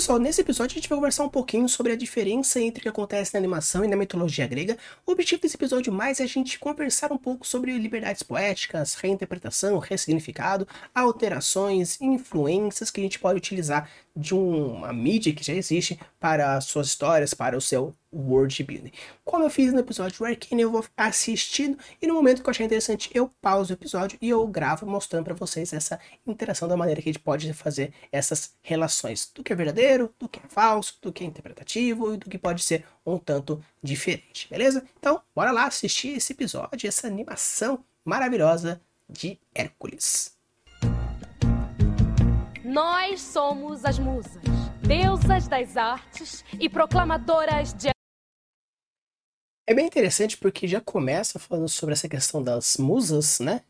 [0.00, 2.88] pessoal, nesse episódio a gente vai conversar um pouquinho sobre a diferença entre o que
[2.88, 4.78] acontece na animação e na mitologia grega.
[5.06, 9.78] O objetivo desse episódio mais é a gente conversar um pouco sobre liberdades poéticas, reinterpretação,
[9.78, 16.60] ressignificado, alterações, influências que a gente pode utilizar de uma mídia que já existe para
[16.60, 18.92] suas histórias, para o seu world building.
[19.24, 22.50] Como eu fiz no episódio do Arcane, eu vou assistindo e no momento que eu
[22.50, 26.76] achar interessante, eu pauso o episódio e eu gravo mostrando para vocês essa interação da
[26.76, 30.48] maneira que a gente pode fazer essas relações do que é verdadeiro, do que é
[30.48, 34.84] falso, do que é interpretativo e do que pode ser um tanto diferente, beleza?
[34.98, 40.39] Então, bora lá assistir esse episódio, essa animação maravilhosa de Hércules.
[42.70, 44.40] Nós somos as musas,
[44.80, 47.90] deusas das artes e proclamadoras de.
[49.68, 53.62] É bem interessante porque já começa falando sobre essa questão das musas, né?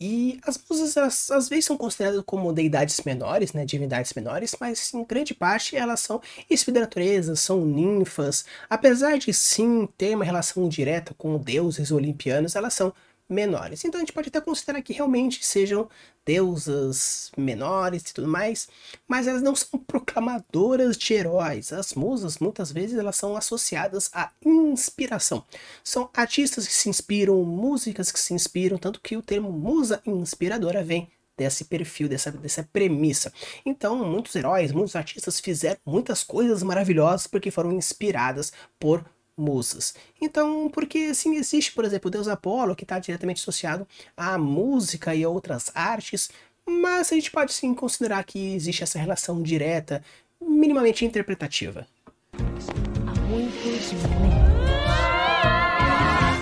[0.00, 3.66] E as musas, elas, às vezes, são consideradas como deidades menores, né?
[3.66, 8.46] Divindades menores, mas em grande parte elas são espíritos da natureza, são ninfas.
[8.70, 12.90] Apesar de sim ter uma relação direta com deuses olimpianos, elas são
[13.30, 13.84] menores.
[13.84, 15.88] Então a gente pode até considerar que realmente sejam
[16.26, 18.68] deusas menores e tudo mais,
[19.08, 21.72] mas elas não são proclamadoras de heróis.
[21.72, 25.44] As musas, muitas vezes, elas são associadas à inspiração.
[25.82, 30.82] São artistas que se inspiram, músicas que se inspiram, tanto que o termo musa inspiradora
[30.82, 33.32] vem desse perfil, dessa, dessa premissa.
[33.64, 39.02] Então, muitos heróis, muitos artistas fizeram muitas coisas maravilhosas porque foram inspiradas por
[39.40, 39.94] musas.
[40.20, 45.14] Então, porque assim existe, por exemplo, o deus Apolo, que está diretamente associado à música
[45.14, 46.30] e outras artes,
[46.66, 50.02] mas a gente pode sim considerar que existe essa relação direta,
[50.40, 51.86] minimamente interpretativa.
[52.34, 54.50] Há muitos milênios.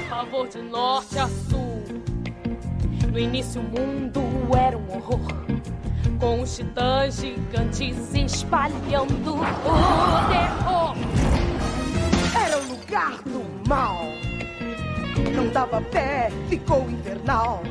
[0.08, 1.82] Favor de norte a sul.
[3.10, 4.20] No início o mundo
[4.56, 5.20] era um horror.
[6.20, 9.40] Com os titãs gigantes espalhando o
[10.28, 11.27] terror
[12.68, 14.04] lugar do mal.
[15.34, 17.62] Não dava pé, ficou infernal.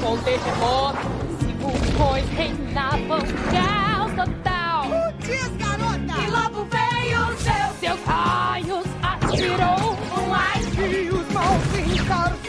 [0.00, 3.20] Com terremotos e vulcões reinavam
[3.50, 4.84] caos total.
[4.84, 6.22] Putz, garota!
[6.22, 12.45] E logo veio o seu, seus raios atirou um ar e os maus encarcerou.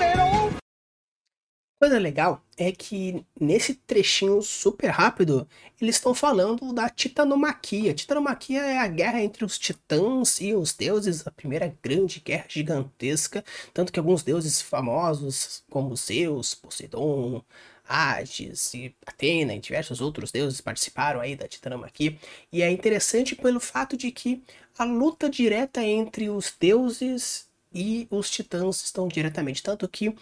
[1.80, 5.48] Coisa legal é que nesse trechinho super rápido,
[5.80, 7.94] eles estão falando da titanomaquia.
[7.94, 13.46] Titanomaquia é a guerra entre os titãs e os deuses, a primeira grande guerra gigantesca,
[13.76, 17.44] tanto que alguns deuses famosos, como Zeus, Poseidon,
[17.88, 22.18] Hades e Atena e diversos outros deuses participaram aí da titanomaquia.
[22.52, 24.44] E é interessante pelo fato de que
[24.80, 30.16] a luta direta entre os deuses e os titãs estão diretamente, tanto que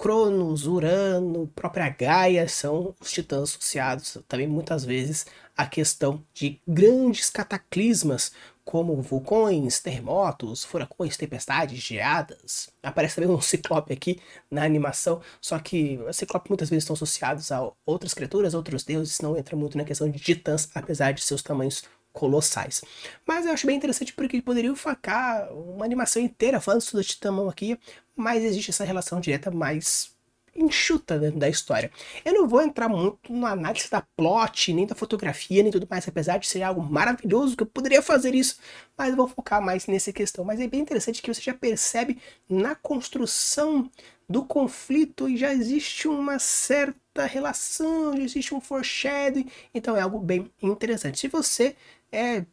[0.00, 7.28] Cronos, Urano, própria Gaia são os titãs associados também muitas vezes à questão de grandes
[7.28, 8.32] cataclismas
[8.64, 12.70] como vulcões, terremotos, furacões, tempestades, geadas.
[12.82, 14.18] Aparece também um ciclope aqui
[14.50, 19.20] na animação, só que os ciclopes muitas vezes estão associados a outras criaturas, outros deuses,
[19.20, 22.82] não entra muito na questão de titãs, apesar de seus tamanhos colossais.
[23.26, 27.78] Mas eu acho bem interessante porque poderiam focar uma animação inteira falando sobre Titãmão aqui,
[28.16, 30.12] mas existe essa relação direta mais
[30.54, 31.90] enxuta dentro da história.
[32.24, 36.06] Eu não vou entrar muito na análise da plot, nem da fotografia, nem tudo mais,
[36.06, 38.58] apesar de ser algo maravilhoso que eu poderia fazer isso,
[38.96, 40.44] mas eu vou focar mais nessa questão.
[40.44, 42.18] Mas é bem interessante que você já percebe
[42.48, 43.90] na construção
[44.28, 50.18] do conflito e já existe uma certa relação, já existe um foreshadowing, então é algo
[50.18, 51.18] bem interessante.
[51.18, 51.76] Se você
[52.12, 52.44] é,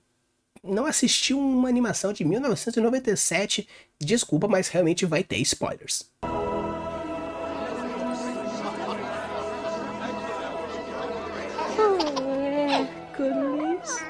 [0.63, 3.67] não assistiu uma animação de 1997,
[3.99, 6.09] desculpa, mas realmente vai ter spoilers.
[13.17, 14.03] Hércules,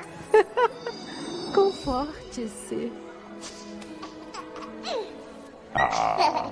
[1.53, 2.91] conforte-se.
[5.75, 6.49] Ah,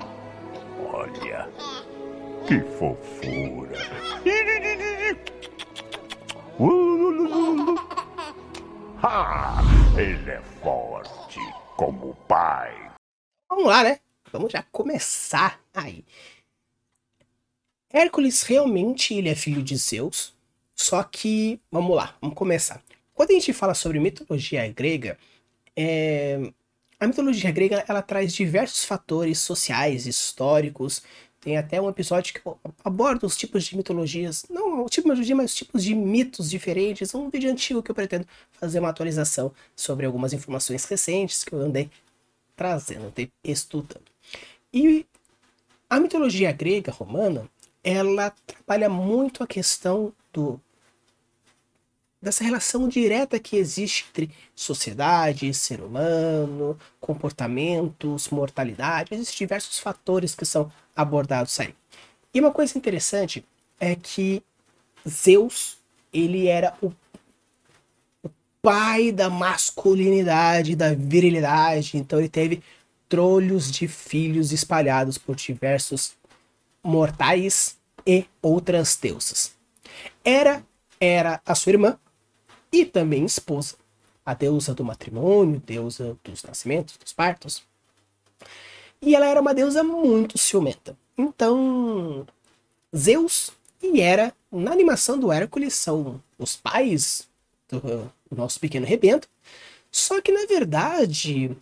[0.94, 1.50] olha,
[2.48, 3.76] que fofura.
[6.58, 7.95] Ah,
[9.96, 11.40] ele é forte
[11.78, 12.92] como o pai.
[13.48, 14.00] Vamos lá, né?
[14.32, 16.04] Vamos já começar aí.
[17.92, 20.34] Hércules realmente ele é filho de Zeus,
[20.76, 22.82] só que vamos lá, vamos começar.
[23.14, 25.18] Quando a gente fala sobre mitologia grega,
[25.76, 26.52] é...
[27.00, 31.04] a mitologia grega ela traz diversos fatores sociais, históricos,
[31.46, 32.42] tem até um episódio que
[32.84, 36.50] aborda os tipos de mitologias, não o tipo de mitologia, mas os tipos de mitos
[36.50, 37.14] diferentes.
[37.14, 41.60] Um vídeo antigo que eu pretendo fazer uma atualização sobre algumas informações recentes que eu
[41.60, 41.92] andei
[42.56, 44.06] trazendo, andei estudando.
[44.74, 45.06] E
[45.88, 47.48] a mitologia grega romana,
[47.84, 50.60] ela trabalha muito a questão do
[52.26, 59.14] dessa relação direta que existe entre sociedade, ser humano, comportamentos, mortalidade.
[59.14, 61.76] Existem diversos fatores que são abordados aí.
[62.34, 63.46] E uma coisa interessante
[63.80, 64.42] é que
[65.08, 65.78] Zeus,
[66.12, 66.92] ele era o,
[68.60, 72.64] pai da masculinidade, da virilidade, então ele teve
[73.08, 76.16] trolhos de filhos espalhados por diversos
[76.84, 79.54] mortais e outras deusas.
[80.24, 80.66] Era
[81.00, 82.00] era a sua irmã
[82.76, 83.76] e também esposa,
[84.26, 87.64] a deusa do matrimônio, deusa dos nascimentos, dos partos.
[89.02, 90.98] E ela era uma deusa muito ciumenta.
[91.18, 92.28] Então,
[92.96, 93.52] Zeus
[93.82, 97.30] e Hera, na animação do Hércules, são os pais
[97.70, 99.30] do nosso pequeno rebento.
[99.90, 101.56] Só que, na verdade,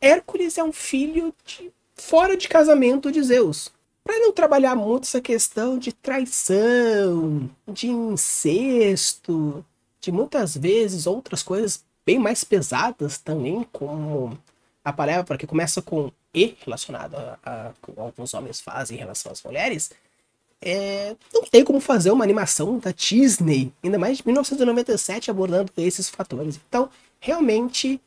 [0.00, 3.72] Hércules é um filho de fora de casamento de Zeus.
[4.04, 9.64] Para não trabalhar muito essa questão de traição, de incesto,
[10.00, 14.38] de muitas vezes outras coisas bem mais pesadas também, como
[14.84, 19.42] a palavra que começa com E relacionado a, a alguns homens fazem em relação às
[19.42, 19.90] mulheres,
[20.62, 26.08] é, não tem como fazer uma animação da Disney, ainda mais de 1997, abordando esses
[26.08, 26.60] fatores.
[26.68, 28.00] Então, realmente,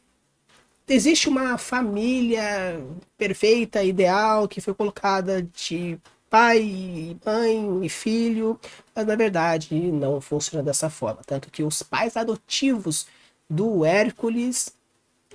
[0.88, 2.80] existe uma família
[3.18, 5.98] perfeita, ideal, que foi colocada de
[6.34, 8.60] pai, mãe e filho,
[8.96, 11.22] mas na verdade não funciona dessa forma.
[11.24, 13.06] Tanto que os pais adotivos
[13.48, 14.74] do Hércules,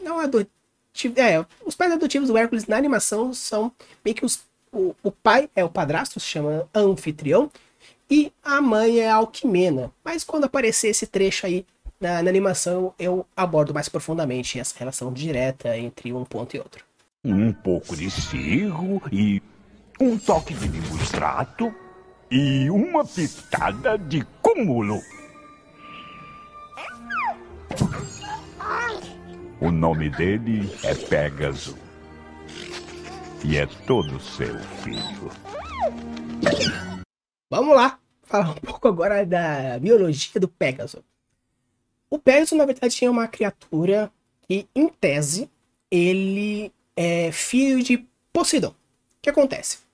[0.03, 3.71] não adotivos, é, os pais adotivos do Hércules na animação são
[4.05, 4.41] meio que os,
[4.73, 7.49] o, o pai é o padrasto, se chama anfitrião,
[8.11, 9.93] e a mãe é a Alquimena.
[10.05, 11.65] Mas quando aparecer esse trecho aí
[12.01, 16.85] na, na, animação, eu abordo mais profundamente essa relação direta entre um ponto e outro.
[17.25, 19.41] Um pouco de cirro e
[20.01, 21.75] um toque de extrato
[22.31, 25.01] e uma pitada de cúmulo.
[29.61, 31.77] O nome dele é Pégaso.
[33.45, 35.31] E é todo seu filho.
[37.51, 41.03] Vamos lá, falar um pouco agora da biologia do Pégaso.
[42.09, 44.13] O Pégaso, na verdade, é uma criatura
[44.43, 45.51] que, em tese,
[45.91, 48.71] ele é filho de Poseidon.
[48.71, 48.75] O
[49.23, 49.88] que acontece?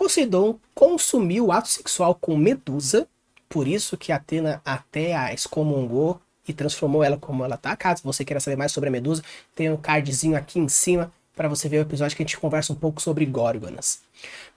[0.00, 3.06] Poseidon consumiu o ato sexual com Medusa,
[3.50, 6.18] por isso que Atena até a excomungou
[6.48, 7.76] e transformou ela como ela tá.
[7.76, 9.22] Caso você queira saber mais sobre a Medusa,
[9.54, 12.72] tem um cardzinho aqui em cima para você ver o episódio que a gente conversa
[12.72, 14.00] um pouco sobre Górgonas.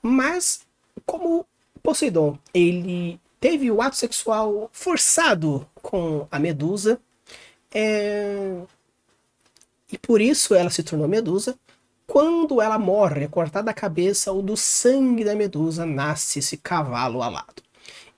[0.02, 0.62] Mas
[1.06, 1.46] como
[1.84, 7.02] Poseidon, ele teve o ato sexual forçado com a Medusa,
[7.70, 8.62] é...
[9.92, 11.60] e por isso ela se tornou Medusa.
[12.06, 17.22] Quando ela morre, é cortada a cabeça, o do sangue da Medusa nasce esse cavalo
[17.22, 17.64] alado.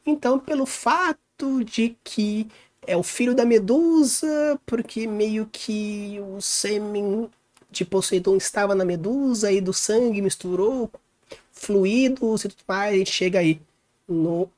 [0.06, 2.48] Então, pelo fato de que
[2.88, 7.30] é o filho da Medusa, porque meio que o sêmen
[7.72, 10.90] de Poseidon estava na Medusa e do sangue misturou
[11.52, 13.60] fluidos e tudo mais, a gente chega aí
[14.08, 14.50] no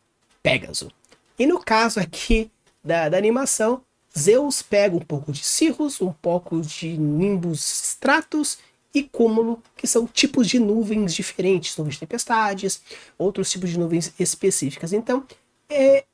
[0.43, 0.91] Pégaso.
[1.39, 2.51] E no caso aqui
[2.83, 3.81] da, da animação,
[4.17, 7.59] Zeus pega um pouco de Cirrus, um pouco de Nimbus
[7.91, 8.57] Stratos
[8.93, 12.81] e cúmulo, que são tipos de nuvens diferentes, nuvens de tempestades,
[13.17, 14.93] outros tipos de nuvens específicas.
[14.93, 15.23] Então,
[15.69, 16.05] é,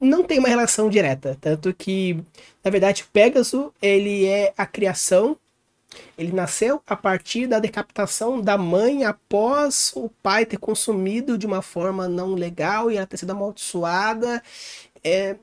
[0.00, 2.22] não tem uma relação direta, tanto que,
[2.62, 5.36] na verdade, Pégaso, ele é a criação,
[6.18, 11.62] ele nasceu a partir da decapitação da mãe após o pai ter consumido de uma
[11.62, 14.42] forma não legal e ela ter sido amaldiçoada.
[15.02, 15.36] É...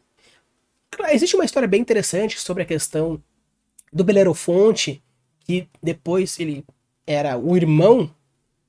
[1.10, 3.22] Existe uma história bem interessante sobre a questão
[3.92, 5.04] do Belerofonte,
[5.46, 6.66] que depois ele
[7.06, 8.10] era o irmão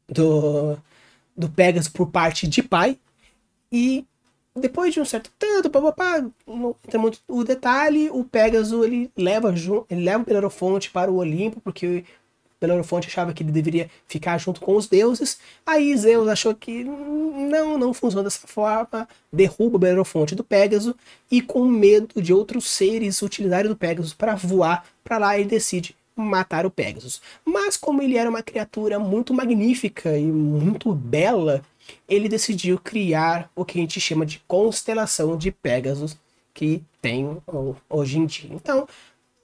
[0.08, 0.76] do,
[1.36, 2.98] do Pegasus por parte de pai,
[3.70, 4.04] e
[4.54, 9.54] depois de um certo tanto, papapá, não tem muito o detalhe, o Pegasus ele leva,
[9.88, 12.04] ele leva o Belerofonte para o Olimpo, porque
[12.62, 15.38] Belerofonte achava que ele deveria ficar junto com os deuses.
[15.66, 20.94] Aí Zeus achou que não, não funciona dessa forma, derruba Belerofonte do Pégaso
[21.30, 25.96] e com medo de outros seres utilizarem do Pégaso para voar para lá, ele decide
[26.14, 27.20] matar o Pégasus.
[27.44, 31.62] Mas como ele era uma criatura muito magnífica e muito bela,
[32.08, 36.16] ele decidiu criar o que a gente chama de constelação de Pégasus
[36.54, 37.38] que tem
[37.88, 38.50] hoje em dia.
[38.52, 38.86] Então,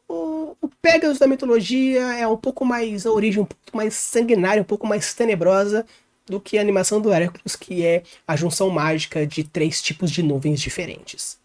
[0.08, 4.62] o, o Pegasus da mitologia é um pouco mais a origem, um pouco mais sanguinária,
[4.62, 5.84] um pouco mais tenebrosa
[6.26, 10.22] do que a animação do Hércules, que é a junção mágica de três tipos de
[10.22, 11.38] nuvens diferentes.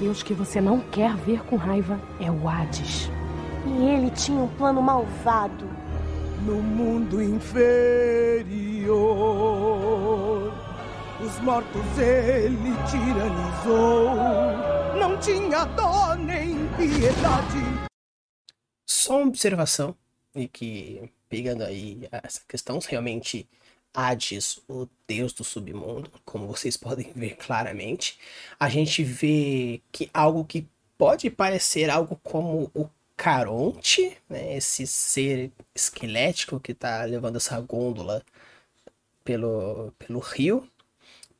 [0.00, 3.08] Deus que você não quer ver com raiva é o Hades.
[3.66, 5.68] E ele tinha um plano malvado.
[6.44, 8.96] No mundo inferior,
[11.20, 14.10] Os mortos ele tiranizou.
[14.98, 17.75] Não tinha dó nem piedade.
[19.06, 19.94] Só uma observação,
[20.34, 23.48] e que pegando aí essa questão, realmente
[23.94, 28.18] Hades, o deus do submundo, como vocês podem ver claramente,
[28.58, 30.66] a gente vê que algo que
[30.98, 38.24] pode parecer algo como o Caronte, né, esse ser esquelético que está levando essa gôndola
[39.22, 40.68] pelo, pelo rio,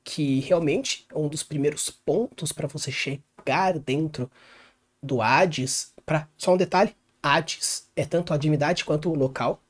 [0.05, 4.31] que realmente é um dos primeiros pontos para você chegar dentro
[5.03, 5.93] do Hades.
[6.07, 6.95] Pra, só um detalhe:
[7.35, 9.61] Hades é tanto a divindade quanto o local.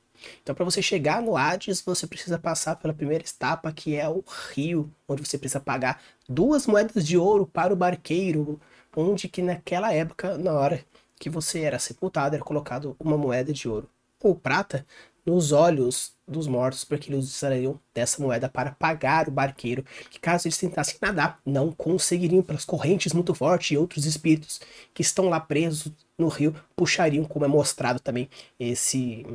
[0.41, 4.23] Então, para você chegar no Hades, você precisa passar pela primeira etapa, que é o
[4.51, 8.59] rio, onde você precisa pagar duas moedas de ouro para o barqueiro,
[8.95, 10.83] onde que naquela época, na hora
[11.19, 13.89] que você era sepultado, era colocado uma moeda de ouro
[14.21, 14.85] ou prata
[15.25, 20.47] nos olhos dos mortos, porque eles usariam dessa moeda para pagar o barqueiro, que caso
[20.47, 24.61] eles tentassem nadar, não conseguiriam pelas correntes muito fortes e outros espíritos
[24.93, 29.25] que estão lá presos no rio puxariam, como é mostrado também esse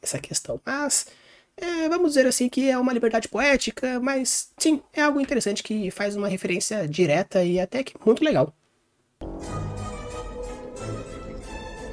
[0.00, 0.60] essa questão.
[0.64, 1.06] Mas
[1.56, 5.90] é, vamos dizer assim que é uma liberdade poética, mas sim, é algo interessante que
[5.90, 8.52] faz uma referência direta e até que muito legal.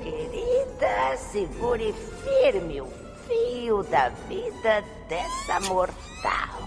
[0.04, 2.88] Querida, segure firme o
[3.28, 6.66] fio da vida dessa mortal.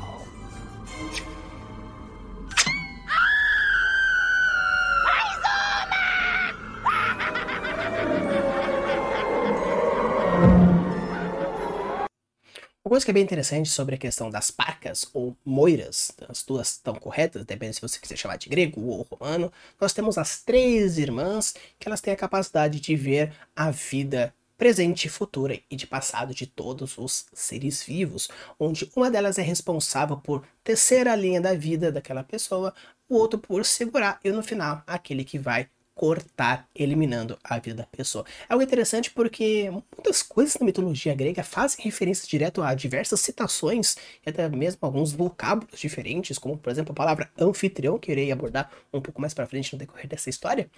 [12.84, 16.72] Uma coisa que é bem interessante sobre a questão das parcas ou moiras, as duas
[16.72, 20.96] estão corretas, depende se você quiser chamar de grego ou romano, nós temos as três
[20.96, 26.34] irmãs que elas têm a capacidade de ver a vida presente futura e de passado
[26.34, 31.54] de todos os seres vivos, onde uma delas é responsável por tecer a linha da
[31.54, 32.74] vida daquela pessoa,
[33.08, 37.84] o outro por segurar e no final aquele que vai cortar, eliminando a vida da
[37.84, 38.24] pessoa.
[38.48, 43.96] É algo interessante porque muitas coisas na mitologia grega fazem referência direto a diversas citações
[44.24, 48.70] e até mesmo alguns vocábulos diferentes, como por exemplo a palavra anfitrião, que irei abordar
[48.92, 50.70] um pouco mais para frente no decorrer dessa história.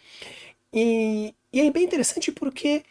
[0.73, 2.83] E, e é bem interessante porque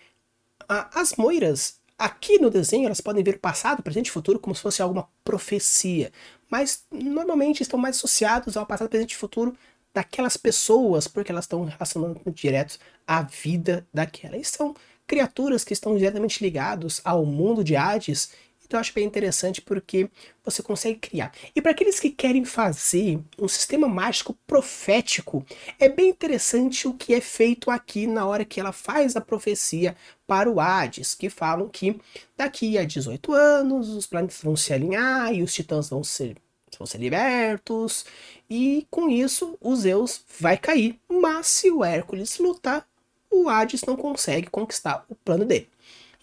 [0.67, 4.61] a, as moiras aqui no desenho elas podem ver passado, presente e futuro como se
[4.61, 6.11] fosse alguma profecia,
[6.47, 9.57] mas normalmente estão mais associados ao passado, presente e futuro
[9.93, 12.77] daquelas pessoas, porque elas estão relacionando direto
[13.07, 14.37] à vida daquela.
[14.37, 14.75] E são
[15.07, 18.31] criaturas que estão diretamente ligados ao mundo de Hades.
[18.63, 20.07] Então eu acho bem interessante porque
[20.45, 21.33] você consegue criar.
[21.55, 25.43] E para aqueles que querem fazer um sistema mágico profético,
[25.79, 29.95] é bem interessante o que é feito aqui na hora que ela faz a profecia
[30.27, 31.99] para o Hades, que falam que
[32.37, 36.37] daqui a 18 anos os planetas vão se alinhar e os titãs vão ser
[36.79, 38.05] vão ser libertos,
[38.49, 40.97] e com isso o Zeus vai cair.
[41.07, 42.87] Mas se o Hércules lutar,
[43.29, 45.69] o Hades não consegue conquistar o plano dele.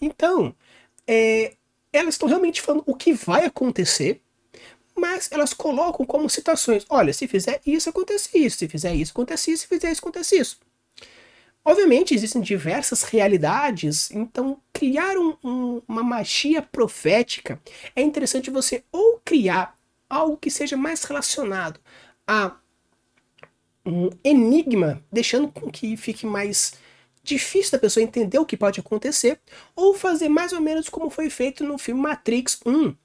[0.01, 0.53] Então,
[1.07, 1.53] é,
[1.93, 4.19] elas estão realmente falando o que vai acontecer,
[4.95, 9.51] mas elas colocam como citações: olha, se fizer isso, acontece isso, se fizer isso, acontece
[9.51, 10.59] isso, se fizer isso, acontece isso.
[11.63, 17.61] Obviamente existem diversas realidades, então criar um, um, uma magia profética
[17.93, 19.76] é interessante você ou criar
[20.09, 21.79] algo que seja mais relacionado
[22.25, 22.55] a
[23.85, 26.73] um enigma, deixando com que fique mais
[27.23, 29.39] difícil da pessoa entender o que pode acontecer,
[29.75, 32.95] ou fazer mais ou menos como foi feito no filme Matrix 1,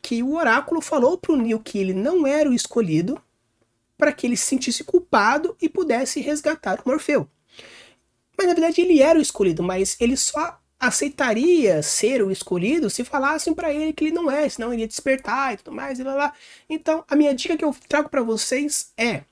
[0.00, 3.20] que o oráculo falou para o Neo que ele não era o escolhido
[3.96, 7.28] para que ele se sentisse culpado e pudesse resgatar o Morfeu.
[8.36, 13.04] Mas na verdade ele era o escolhido, mas ele só aceitaria ser o escolhido se
[13.04, 16.02] falassem para ele que ele não é, senão ele ia despertar e tudo mais e
[16.02, 16.32] lá, lá.
[16.68, 19.24] Então, a minha dica que eu trago para vocês é: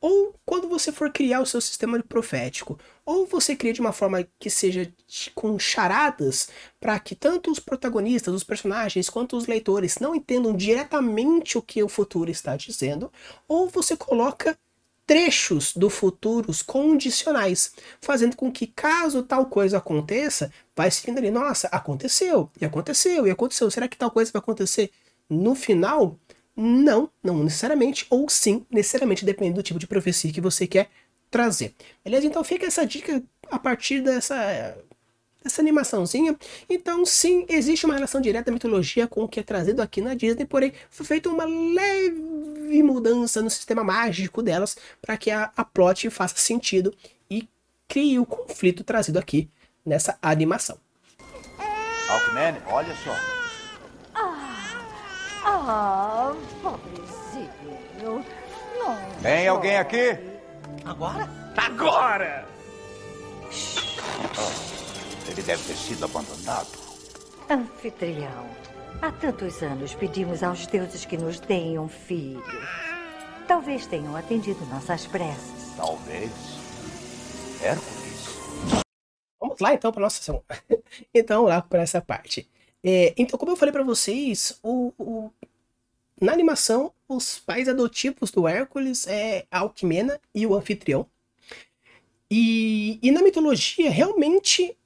[0.00, 4.26] ou quando você for criar o seu sistema profético, ou você cria de uma forma
[4.38, 4.92] que seja
[5.34, 6.48] com charadas,
[6.80, 11.82] para que tanto os protagonistas, os personagens, quanto os leitores não entendam diretamente o que
[11.82, 13.10] o futuro está dizendo,
[13.48, 14.56] ou você coloca
[15.08, 21.66] trechos do futuros condicionais, fazendo com que caso tal coisa aconteça, vai seguindo ali, nossa,
[21.68, 24.90] aconteceu, e aconteceu, e aconteceu, será que tal coisa vai acontecer
[25.28, 26.18] no final?
[26.54, 30.90] Não, não necessariamente, ou sim, necessariamente, dependendo do tipo de profecia que você quer
[31.30, 31.74] trazer.
[32.04, 32.26] Beleza?
[32.26, 34.76] Então fica essa dica a partir dessa
[35.48, 36.36] essa animaçãozinha.
[36.68, 40.14] Então, sim, existe uma relação direta da mitologia com o que é trazido aqui na
[40.14, 45.64] Disney, porém foi feita uma leve mudança no sistema mágico delas para que a, a
[45.64, 46.94] plot faça sentido
[47.30, 47.48] e
[47.88, 49.48] crie o conflito trazido aqui
[49.84, 50.78] nessa animação.
[52.08, 53.14] Alckman, olha só.
[54.14, 54.84] Ah,
[55.44, 58.24] ah pobrezinho.
[58.78, 58.96] Não.
[59.22, 60.18] Tem alguém aqui?
[60.84, 61.28] Agora?
[61.56, 62.46] Agora!
[65.28, 66.68] Ele deve ter sido abandonado.
[67.50, 68.46] Anfitrião,
[69.00, 72.42] há tantos anos pedimos aos deuses que nos deem um filho.
[73.46, 75.74] Talvez tenham atendido nossas preces.
[75.76, 76.30] Talvez.
[77.62, 78.84] Hércules.
[79.40, 80.42] Vamos lá então para nossa sessão.
[81.14, 82.48] então, lá para essa parte.
[82.84, 85.30] É, então, como eu falei para vocês, o, o-
[86.20, 91.06] na animação, os pais adotivos do Hércules é a Alquimena e o anfitrião.
[92.30, 94.76] E, e na mitologia, realmente,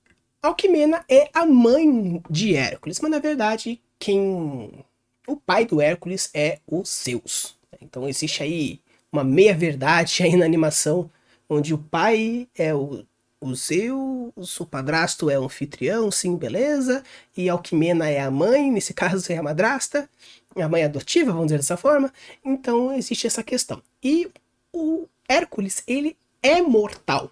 [0.42, 4.84] Alquimena é a mãe de Hércules, mas na verdade, quem.
[5.24, 7.56] O pai do Hércules é o Zeus.
[7.80, 8.80] Então existe aí
[9.12, 11.08] uma meia-verdade aí na animação,
[11.48, 13.04] onde o pai é o,
[13.40, 17.04] o Zeus, o padrasto é o anfitrião, sim, beleza,
[17.36, 20.10] e Alquimena é a mãe, nesse caso é a madrasta,
[20.56, 22.12] a mãe adotiva, vamos dizer dessa forma.
[22.44, 23.80] Então existe essa questão.
[24.02, 24.28] E
[24.72, 27.30] o Hércules, ele é mortal.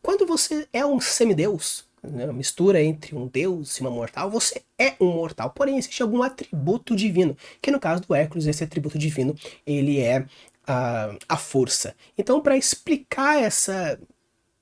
[0.00, 4.94] Quando você é um semideus, né, mistura entre um deus e uma mortal, você é
[5.00, 5.50] um mortal.
[5.50, 9.34] Porém, existe algum atributo divino, que no caso do Hércules, esse atributo divino,
[9.66, 10.24] ele é
[10.66, 11.94] a, a força.
[12.16, 13.98] Então, para explicar essa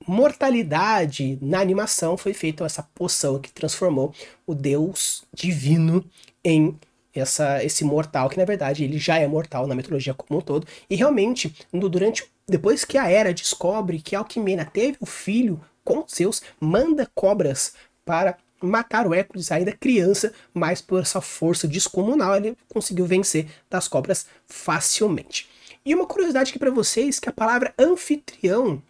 [0.07, 4.13] mortalidade na animação, foi feita essa poção que transformou
[4.45, 6.03] o deus divino
[6.43, 6.77] em
[7.13, 10.65] essa, esse mortal, que na verdade ele já é mortal na mitologia como um todo.
[10.89, 16.43] E realmente, durante depois que a Hera descobre que Alquimena teve o filho com Zeus,
[16.59, 17.73] manda cobras
[18.05, 23.87] para matar o Hércules ainda criança, mas por essa força descomunal ele conseguiu vencer das
[23.87, 25.49] cobras facilmente.
[25.83, 28.83] E uma curiosidade aqui para vocês, que a palavra anfitrião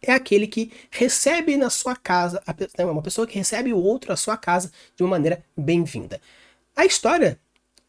[0.00, 2.42] é aquele que recebe na sua casa,
[2.78, 6.18] é uma pessoa que recebe o outro à sua casa de uma maneira bem-vinda.
[6.74, 7.38] A história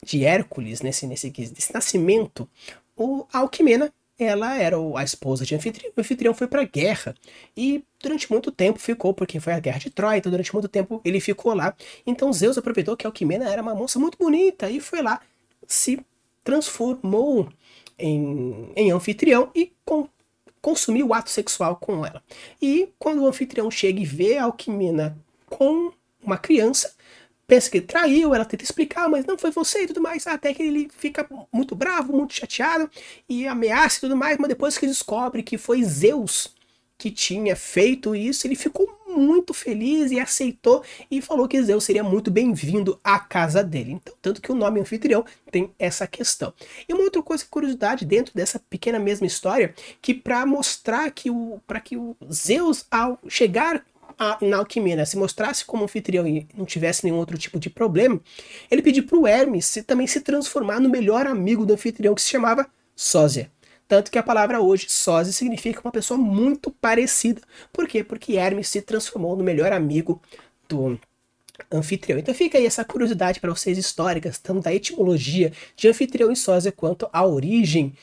[0.04, 2.50] de Hércules, nesse, nesse, nesse nascimento,
[2.98, 5.94] o Alquimena, ela era a esposa de Anfitrião.
[5.96, 7.16] O Anfitrião foi para a guerra
[7.56, 11.02] e durante muito tempo ficou, porque foi a guerra de Troia, então durante muito tempo
[11.04, 11.76] ele ficou lá.
[12.06, 15.22] Então Zeus aproveitou que Alquimena era uma moça muito bonita e foi lá,
[15.68, 16.00] se
[16.44, 17.50] transformou
[17.98, 20.08] em, em anfitrião e com,
[20.62, 22.24] consumiu o ato sexual com ela.
[22.62, 25.92] E quando o anfitrião chega e vê a Alquimena com
[26.24, 26.94] uma criança,
[27.48, 30.64] pensa que traiu, ela tenta explicar, mas não foi você e tudo mais, até que
[30.64, 32.90] ele fica muito bravo, muito chateado
[33.28, 36.56] e ameaça e tudo mais, mas depois que descobre que foi Zeus
[37.02, 42.04] que tinha feito isso, ele ficou muito feliz e aceitou e falou que Zeus seria
[42.04, 43.94] muito bem-vindo à casa dele.
[43.94, 46.54] Então, tanto que o nome anfitrião tem essa questão.
[46.88, 51.60] E uma outra coisa, curiosidade dentro dessa pequena mesma história, que para mostrar que o
[51.66, 53.84] para que o Zeus ao chegar
[54.20, 58.22] a, na Alquimena se mostrasse como anfitrião e não tivesse nenhum outro tipo de problema,
[58.70, 62.22] ele pediu para o Hermes se- também se transformar no melhor amigo do anfitrião que
[62.22, 63.50] se chamava Sósia.
[63.92, 67.42] Tanto que a palavra hoje, sósia, significa uma pessoa muito parecida.
[67.74, 68.06] Por quê?
[68.06, 70.22] Porque Hermes se transformou no melhor amigo
[70.70, 70.98] do
[71.70, 72.18] anfitrião.
[72.18, 76.72] Então fica aí essa curiosidade para vocês históricas, tanto da etimologia de anfitrião e sósia,
[76.72, 77.94] quanto a origem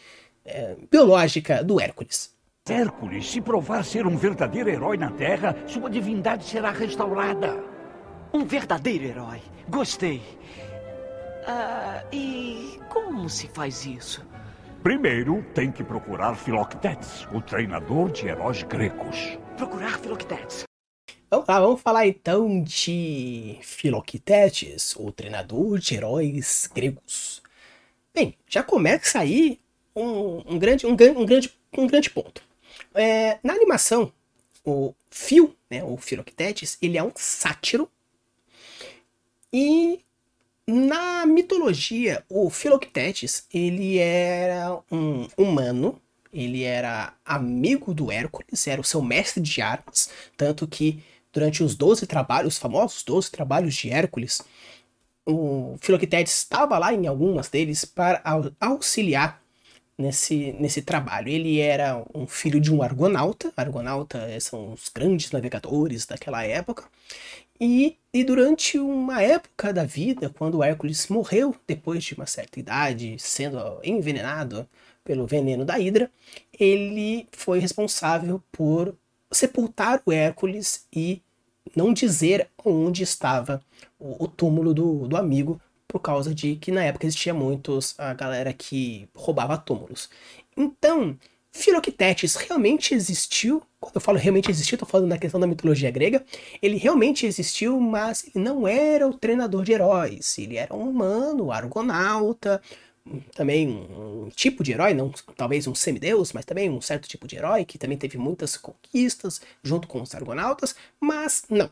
[0.44, 2.34] eh, biológica do Hércules.
[2.68, 7.64] Hércules, se provar ser um verdadeiro herói na Terra, sua divindade será restaurada.
[8.30, 9.40] Um verdadeiro herói.
[9.70, 10.20] Gostei.
[11.46, 14.22] Ah, e como se faz isso?
[14.82, 19.36] Primeiro, tem que procurar Filoctetes, o treinador de heróis gregos.
[19.56, 20.62] Procurar Filoctetes.
[21.28, 27.42] Vamos lá, vamos falar então de Filoctetes, o treinador de heróis gregos.
[28.14, 29.58] Bem, já começa aí
[29.96, 32.40] um, um grande, um, um grande, um grande ponto.
[32.94, 34.12] É, na animação,
[34.64, 37.90] o Fio, né, o Filoctetes, ele é um sátiro.
[39.52, 40.00] E
[40.68, 46.00] na mitologia, o Filoctetes, ele era um humano,
[46.32, 51.02] ele era amigo do Hércules, era o seu mestre de armas, tanto que
[51.32, 54.42] durante os 12 trabalhos, os famosos 12 trabalhos de Hércules,
[55.26, 59.42] o Filoctetes estava lá em algumas deles para au- auxiliar
[59.98, 61.28] nesse, nesse trabalho.
[61.28, 66.84] Ele era um filho de um argonauta, argonauta eh, são os grandes navegadores daquela época,
[67.60, 73.16] e, e durante uma época da vida, quando Hércules morreu, depois de uma certa idade,
[73.18, 74.68] sendo envenenado
[75.04, 76.10] pelo veneno da Hidra,
[76.58, 78.94] ele foi responsável por
[79.30, 81.22] sepultar o Hércules e
[81.74, 83.62] não dizer onde estava
[83.98, 88.12] o, o túmulo do, do amigo, por causa de que na época existia muitos a
[88.12, 90.10] galera que roubava túmulos.
[90.56, 91.16] Então,
[91.52, 93.62] Filoctetes realmente existiu.
[93.80, 96.24] Quando eu falo realmente existiu, estou falando na questão da mitologia grega.
[96.60, 100.38] Ele realmente existiu, mas ele não era o treinador de heróis.
[100.38, 102.60] Ele era um humano, argonauta,
[103.34, 107.36] também um, tipo de herói, não talvez um semideus, mas também um certo tipo de
[107.36, 111.70] herói que também teve muitas conquistas junto com os argonautas, mas não.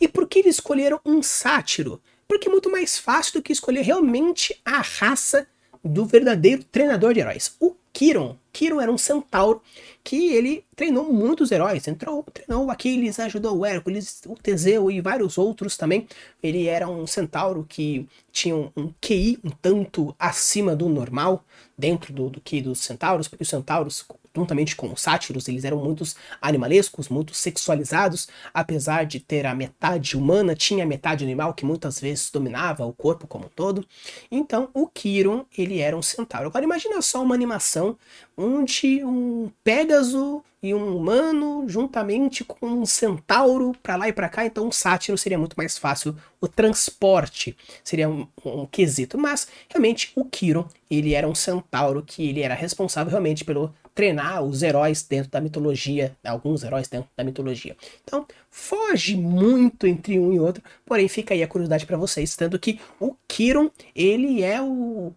[0.00, 2.00] E por que eles escolheram um sátiro?
[2.26, 5.46] Porque é muito mais fácil do que escolher realmente a raça
[5.84, 7.56] do verdadeiro treinador de heróis.
[7.60, 8.36] O Kiron.
[8.52, 9.62] Kiron era um centauro
[10.02, 11.86] que ele treinou muitos heróis.
[11.86, 16.06] Entrou, treinou o Aquiles, ajudou o Hércules, o Teseu e vários outros também.
[16.42, 21.44] Ele era um centauro que tinha um, um QI um tanto acima do normal
[21.76, 24.04] dentro do, do dos centauros, porque os centauros
[24.38, 30.16] juntamente com os sátiros, eles eram muitos animalescos, muito sexualizados, apesar de ter a metade
[30.16, 33.84] humana, tinha a metade animal que muitas vezes dominava o corpo como um todo.
[34.30, 36.48] Então, o Kiron, ele era um centauro.
[36.48, 37.96] Agora imagina só uma animação
[38.38, 44.46] onde um Pégaso e um humano juntamente com um centauro para lá e para cá,
[44.46, 46.16] então um sátiro seria muito mais fácil.
[46.40, 52.28] O transporte, seria um, um, quesito, mas realmente o Kiron, ele era um centauro que
[52.28, 57.24] ele era responsável realmente pelo treinar os heróis dentro da mitologia, alguns heróis dentro da
[57.24, 57.76] mitologia.
[58.04, 62.58] Então, foge muito entre um e outro, porém fica aí a curiosidade para vocês, tanto
[62.60, 65.12] que o Kiron, ele é o,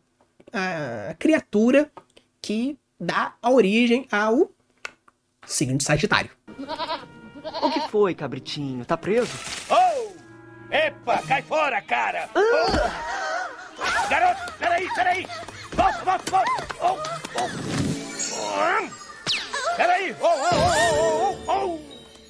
[0.51, 1.91] a criatura
[2.41, 4.51] que dá origem ao
[5.47, 6.29] signo de Sagitário.
[7.61, 8.85] O que foi, cabritinho?
[8.85, 9.31] Tá preso?
[9.69, 10.11] Oh!
[10.71, 12.29] Epa, cai fora, cara!
[12.35, 13.49] Ah!
[13.79, 14.07] Oh!
[14.07, 15.27] Garoto, peraí, peraí!
[15.73, 16.67] Volta, volta, volta!
[16.79, 16.97] Oh,
[17.41, 17.49] oh.
[19.75, 20.15] Peraí!
[20.21, 20.55] Oh, oh,
[20.99, 21.79] oh, oh, oh,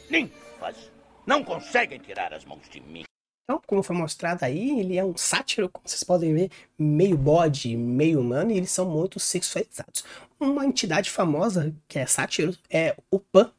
[0.10, 0.90] Ninfas!
[1.26, 3.04] Não conseguem tirar as mãos de mim.
[3.44, 7.76] Então, como foi mostrado aí, ele é um sátiro, como vocês podem ver, meio bode,
[7.76, 10.06] meio humano, e eles são muito sexualizados.
[10.42, 13.52] Uma entidade famosa que é sátiro é o Pan.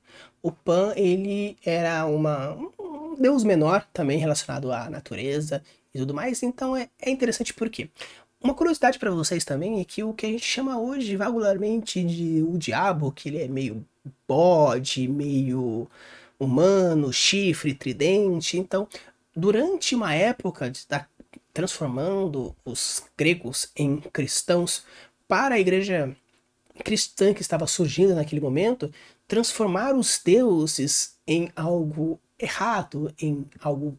[0.43, 5.63] O Pan, ele era uma, um deus menor também relacionado à natureza
[5.95, 7.89] e tudo mais, então é, é interessante porque
[8.43, 12.43] uma curiosidade para vocês também é que o que a gente chama hoje vagularmente de
[12.43, 13.87] o diabo, que ele é meio
[14.27, 15.89] bode, meio
[16.37, 18.59] humano, chifre, tridente.
[18.59, 18.89] Então,
[19.37, 21.09] durante uma época de estar
[21.55, 24.85] transformando os gregos em cristãos
[25.29, 26.13] para a igreja
[26.81, 28.93] cristã que estava surgindo naquele momento,
[29.27, 33.99] transformar os deuses em algo errado, em algo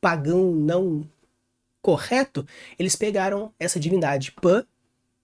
[0.00, 1.08] pagão não
[1.82, 2.46] correto,
[2.78, 4.64] eles pegaram essa divindade Pan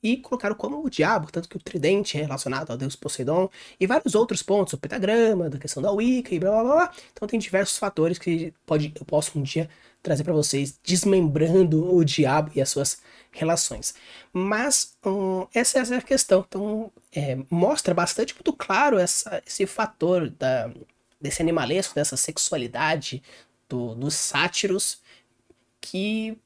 [0.03, 3.87] e colocaram como o diabo, tanto que o tridente é relacionado ao deus Poseidon e
[3.87, 6.93] vários outros pontos, o pentagrama, da questão da Wicca e blá blá blá.
[7.13, 9.71] Então tem diversos fatores que pode, eu posso um dia
[10.03, 13.95] trazer para vocês, desmembrando o diabo e as suas relações.
[14.33, 16.45] Mas hum, essa, essa é a questão.
[16.47, 20.71] Então é, mostra bastante, muito claro essa, esse fator da,
[21.21, 23.23] desse animalesco, dessa sexualidade
[23.69, 25.01] do, dos sátiros
[25.81, 26.37] que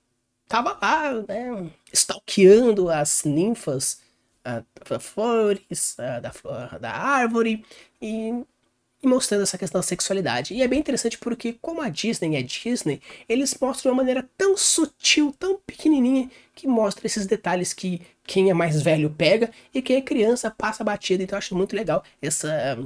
[0.49, 4.01] tava lá, né, stalkeando as ninfas
[4.47, 7.65] uh, flores, uh, da, da árvore
[8.01, 8.45] e,
[9.03, 10.55] e, mostrando essa questão da sexualidade.
[10.55, 14.29] E é bem interessante porque, como a Disney é Disney, eles mostram de uma maneira
[14.37, 19.83] tão sutil, tão pequenininha, que mostra esses detalhes que quem é mais velho pega e
[19.83, 21.23] quem é criança passa batida.
[21.23, 22.79] Então eu acho muito legal essa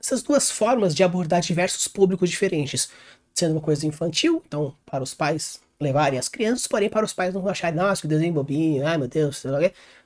[0.00, 2.88] essas duas formas de abordar diversos públicos diferentes.
[3.34, 7.34] Sendo uma coisa infantil, então para os pais levarem as crianças, porém para os pais
[7.34, 9.42] não acharem, nossa, que desenho bobinho, ai meu Deus,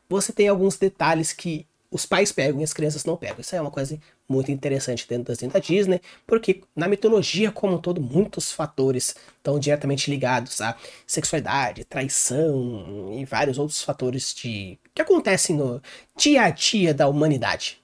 [0.08, 3.40] você tem alguns detalhes que os pais pegam e as crianças não pegam.
[3.40, 3.98] Isso é uma coisa
[4.28, 9.58] muito interessante dentro das da Disney, porque na mitologia como um todo, muitos fatores estão
[9.58, 10.76] diretamente ligados à
[11.06, 15.82] sexualidade, traição e vários outros fatores de que acontecem no
[16.16, 17.80] dia a dia da humanidade.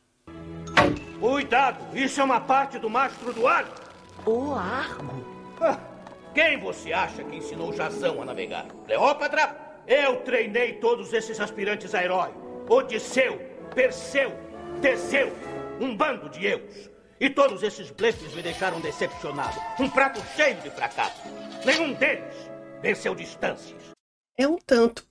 [1.19, 3.81] Cuidado, isso é uma parte do mastro do arco.
[4.25, 5.25] O arco?
[5.61, 5.81] Ah.
[6.35, 8.67] Quem você acha que ensinou Jazão a navegar?
[8.85, 9.57] Cleópatra?
[9.87, 12.31] Eu treinei todos esses aspirantes a herói.
[12.69, 13.41] Odisseu,
[13.75, 14.33] Perseu,
[14.81, 15.33] Teseu,
[15.81, 16.91] um bando de eus.
[17.19, 19.59] E todos esses blefes me deixaram decepcionado.
[19.81, 21.23] Um prato cheio de fracasso.
[21.65, 22.35] Nenhum deles
[22.83, 23.91] venceu distâncias.
[24.37, 25.05] É um tanto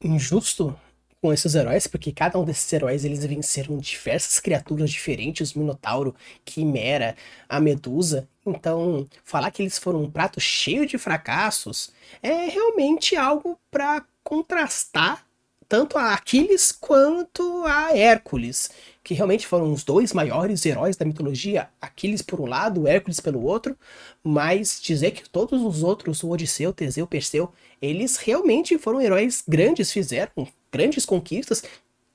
[0.00, 0.78] injusto
[1.20, 7.16] com esses heróis, porque cada um desses heróis eles venceram diversas criaturas diferentes, Minotauro, Quimera,
[7.48, 8.28] a Medusa.
[8.44, 15.24] Então, falar que eles foram um prato cheio de fracassos é realmente algo para contrastar
[15.72, 18.70] tanto a Aquiles quanto a Hércules,
[19.02, 23.42] que realmente foram os dois maiores heróis da mitologia, Aquiles por um lado, Hércules pelo
[23.42, 23.74] outro,
[24.22, 29.90] mas dizer que todos os outros, o Odisseu, Teseu, Perseu, eles realmente foram heróis grandes,
[29.90, 31.64] fizeram grandes conquistas.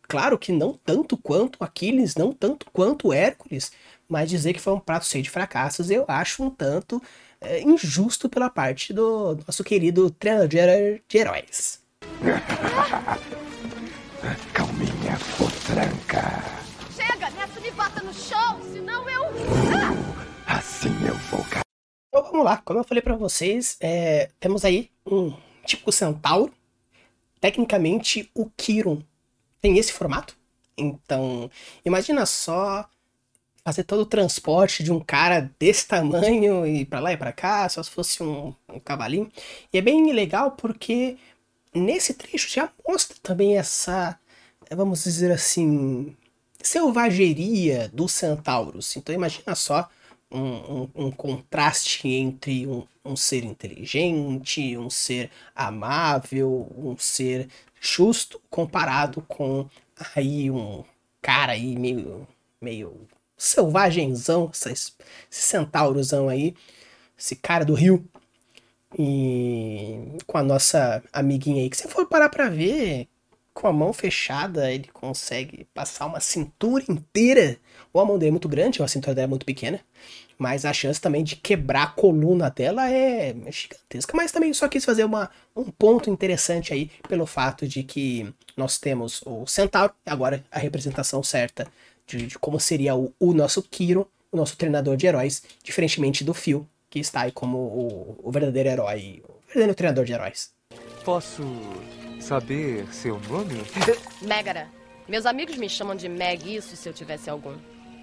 [0.08, 3.72] Claro que não tanto quanto Aquiles, não tanto quanto Hércules,
[4.08, 7.02] mas dizer que foi um prato cheio de fracassos eu acho um tanto
[7.41, 11.82] é, injusto pela parte do nosso querido treinador de heróis.
[14.58, 16.43] Calminha, potranca.
[16.96, 19.26] Chega, Neto, me bota no chão, senão eu...
[20.48, 21.62] Assim eu vou cair.
[22.10, 25.32] Então vamos lá, como eu falei pra vocês, é, temos aí um
[25.63, 26.52] típico centauro.
[27.39, 29.04] Tecnicamente, o Kiron
[29.62, 30.36] tem esse formato.
[30.76, 31.52] Então,
[31.86, 32.89] imagina só
[33.63, 37.70] fazer todo o transporte de um cara desse tamanho e para lá e para cá,
[37.70, 39.32] só se fosse um, um, cavalinho.
[39.72, 41.15] E é bem legal porque
[41.76, 44.20] nesse trecho já mostra também essa,
[44.75, 46.15] vamos dizer assim,
[46.62, 48.95] selvageria dos centauros.
[48.95, 49.88] Então imagina só
[50.32, 52.67] um, um, um contraste entre
[53.06, 57.49] um, ser inteligente, um ser amável, um ser
[57.80, 59.67] justo comparado com
[60.15, 60.84] aí um
[61.21, 62.27] cara aí meio
[62.62, 64.93] meio selvagenzão, esse
[65.30, 66.56] centaurozão aí,
[67.17, 68.03] esse cara do rio.
[68.97, 73.08] E com a nossa amiguinha aí, que se for parar pra ver,
[73.58, 77.58] com a mão fechada, ele consegue passar uma cintura inteira.
[77.91, 79.80] Ou a mão dele é muito grande, ou a cintura dela é muito pequena.
[80.38, 84.15] Mas a chance também de quebrar a coluna dela é gigantesca.
[84.15, 88.78] Mas também só quis fazer uma, um ponto interessante aí, pelo fato de que nós
[88.78, 91.67] temos o centauro, agora a representação certa
[92.06, 96.34] de, de como seria o, o, nosso Kiro, o nosso treinador de heróis, diferentemente do
[96.36, 100.52] Phil, que está aí como o, o verdadeiro herói, o verdadeiro treinador de heróis.
[101.04, 101.41] Posso
[102.28, 103.63] saber seu nome?
[104.22, 104.68] Megara.
[105.08, 107.56] Meus amigos me chamam de Meg, isso se eu tivesse algum.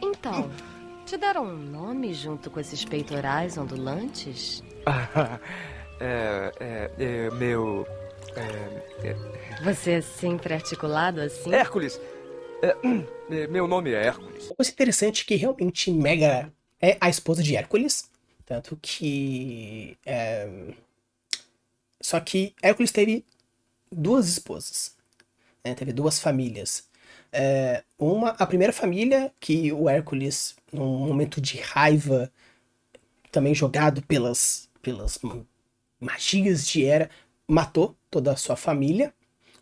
[0.03, 0.51] Então,
[1.05, 4.63] te deram um nome junto com esses peitorais ondulantes?
[6.01, 7.87] é, é, é, meu.
[8.35, 11.55] É, é, Você é sempre articulado assim?
[11.55, 12.01] Hércules!
[12.63, 12.75] É,
[13.31, 14.47] é, meu nome é Hércules.
[14.47, 18.11] Uma coisa interessante é que realmente Mega é a esposa de Hércules.
[18.47, 19.99] Tanto que.
[20.07, 20.49] É...
[22.01, 23.25] Só que Hércules teve
[23.95, 24.95] duas esposas.
[25.65, 25.75] Né?
[25.75, 26.85] Teve duas famílias.
[27.33, 32.31] É, uma, a primeira família, que o Hércules, num momento de raiva,
[33.33, 35.19] também jogado pelas, pelas
[36.01, 37.11] magias de Hera,
[37.49, 39.13] matou toda a sua família.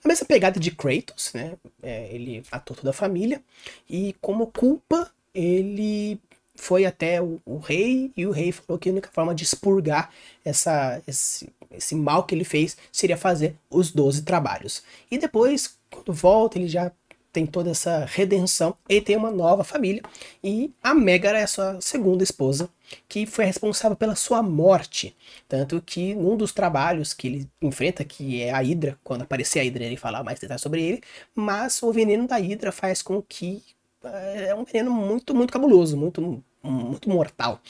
[0.04, 1.56] A mesma pegada de Kratos, né?
[1.82, 3.42] É, ele matou toda a família.
[3.88, 6.20] E como culpa, ele
[6.54, 10.10] foi até o, o, rei e o rei falou que a única forma de expurgar
[10.44, 14.82] essa, esse, esse mal que ele fez seria fazer os 12 trabalhos.
[15.10, 16.90] E depois, quando volta, ele já
[17.32, 18.76] tem toda essa redenção.
[18.88, 20.02] Ele tem uma nova família.
[20.44, 22.68] E a Megara é a sua segunda esposa,
[23.08, 25.16] que foi responsável pela sua morte.
[25.48, 29.64] Tanto que num dos trabalhos que ele enfrenta, que é a Hidra, quando aparecer a
[29.64, 31.00] Hidra ele falar mais detalhes sobre ele,
[31.34, 33.62] mas o veneno da Hidra faz com que
[34.04, 37.60] eh, é um veneno muito, muito cabuloso, muito, muito mortal.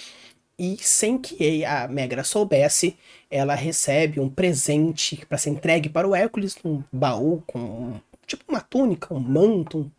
[0.59, 2.97] E sem que a Megara soubesse,
[3.31, 8.61] ela recebe um presente para ser entregue para o Hércules, um baú com tipo uma
[8.61, 9.91] túnica, um manto,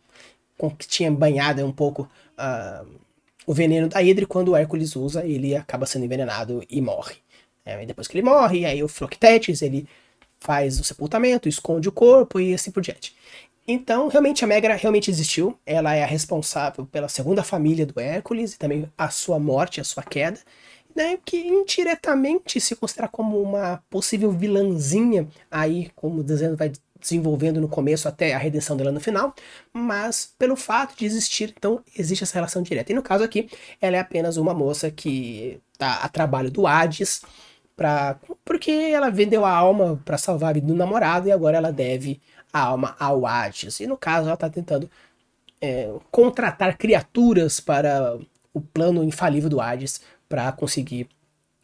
[0.56, 2.86] com que tinha banhado um pouco uh,
[3.46, 7.16] o veneno da Hidra, e quando o Hércules usa, ele acaba sendo envenenado e morre.
[7.64, 9.86] É, depois que ele morre, aí o Philoctetes, ele
[10.38, 13.14] faz o sepultamento, esconde o corpo e assim por diante.
[13.66, 15.58] Então, realmente, a Megra realmente existiu.
[15.64, 19.84] Ela é a responsável pela segunda família do Hércules e também a sua morte, a
[19.84, 20.38] sua queda.
[20.94, 27.60] Né, que indiretamente se considera como uma possível vilãzinha aí, como o desenho vai desenvolvendo
[27.60, 29.34] no começo até a redenção dela no final,
[29.72, 32.92] mas pelo fato de existir, então existe essa relação direta.
[32.92, 33.50] E no caso aqui,
[33.80, 37.22] ela é apenas uma moça que está a trabalho do Hades,
[37.76, 41.72] pra, porque ela vendeu a alma para salvar a vida do namorado e agora ela
[41.72, 42.20] deve
[42.54, 43.80] a alma ao Hades.
[43.80, 44.88] E no caso, ela está tentando
[45.60, 48.16] é, contratar criaturas para
[48.52, 51.08] o plano infalível do Hades para conseguir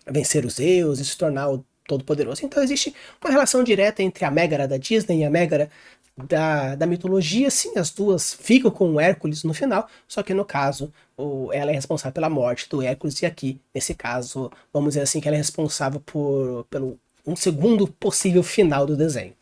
[0.04, 2.44] vencer os Zeus e se tornar o Todo-Poderoso.
[2.44, 5.70] Então existe uma relação direta entre a Megara da Disney e a Megara
[6.16, 7.50] da, da mitologia.
[7.50, 11.70] Sim, as duas ficam com o Hércules no final, só que no caso o, ela
[11.70, 15.36] é responsável pela morte do Hércules e aqui, nesse caso, vamos dizer assim, que ela
[15.36, 19.34] é responsável por, pelo um segundo possível final do desenho.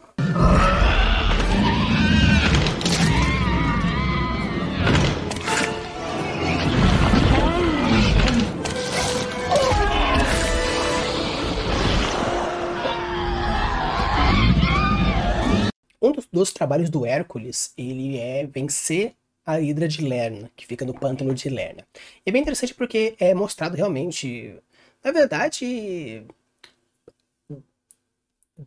[16.01, 20.85] Um dos, dos, trabalhos do Hércules, ele é vencer a Hidra de Lerna, que fica
[20.85, 21.87] no pântano de Lerna.
[22.25, 24.55] E é bem interessante porque é mostrado realmente,
[25.03, 26.25] na verdade,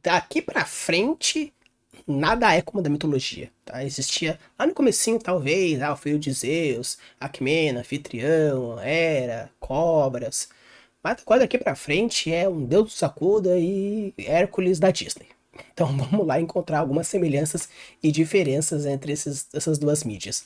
[0.04, 1.54] daqui para frente
[2.08, 3.84] nada é como da mitologia, tá?
[3.84, 10.50] Existia lá no comecinho talvez, ah, o filho de Zeus, Acmena, Anfitrião, Hera, cobras.
[11.04, 15.28] Mas agora daqui para frente é um deus do Sakuda e Hércules da Disney.
[15.74, 17.70] Então vamos lá encontrar algumas semelhanças
[18.02, 20.46] e diferenças entre esses, essas duas mídias.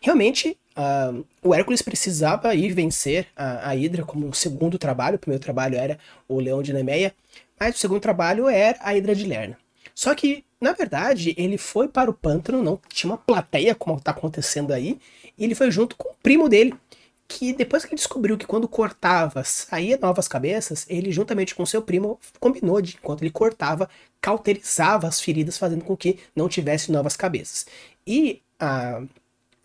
[0.00, 5.16] Realmente, uh, o Hércules precisava ir vencer a, a Hidra como um segundo trabalho.
[5.16, 7.14] O primeiro trabalho era o Leão de Nemeia,
[7.58, 9.58] mas o segundo trabalho era a Hidra de Lerna.
[9.94, 14.10] Só que, na verdade, ele foi para o pântano, não tinha uma plateia como está
[14.10, 14.98] acontecendo aí,
[15.38, 16.74] e ele foi junto com o primo dele,
[17.28, 21.82] que depois que ele descobriu que quando cortava saía novas cabeças, ele juntamente com seu
[21.82, 23.88] primo combinou de enquanto ele cortava,
[24.20, 27.66] cauterizava as feridas, fazendo com que não tivesse novas cabeças.
[28.06, 29.02] E a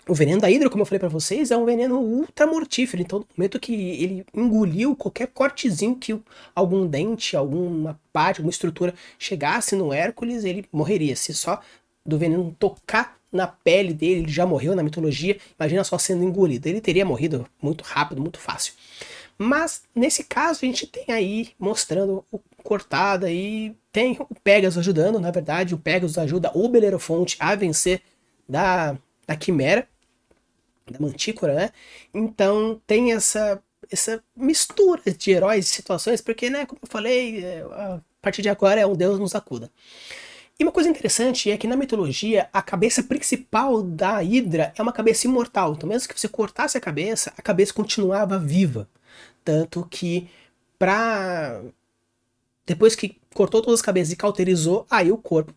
[0.07, 3.01] o veneno da Hidra, como eu falei para vocês, é um veneno ultra mortífero.
[3.01, 6.19] Então, no momento que ele engoliu qualquer cortezinho que
[6.55, 11.15] algum dente, alguma parte, alguma estrutura chegasse no Hércules, ele morreria.
[11.15, 11.61] Se só
[12.05, 15.37] do veneno tocar na pele dele, ele já morreu na mitologia.
[15.59, 16.67] Imagina só sendo engolido.
[16.67, 18.73] Ele teria morrido muito rápido, muito fácil.
[19.37, 25.19] Mas nesse caso a gente tem aí mostrando o cortado aí, tem o Pegasus ajudando,
[25.19, 28.01] na verdade, o Pegasus ajuda o Belerofonte a vencer
[28.47, 29.87] da, da Quimera,
[30.89, 31.71] da Mantícora, né?
[32.13, 37.61] Então tem essa essa mistura de heróis e situações, porque, né, como eu falei, é,
[37.61, 39.69] a partir de agora é um Deus nos acuda.
[40.61, 44.93] E uma coisa interessante é que na mitologia, a cabeça principal da Hidra é uma
[44.93, 45.73] cabeça imortal.
[45.73, 48.87] Então, mesmo que você cortasse a cabeça, a cabeça continuava viva.
[49.43, 50.29] Tanto que,
[50.77, 51.63] pra.
[52.63, 55.51] Depois que cortou todas as cabeças e cauterizou, aí o corpo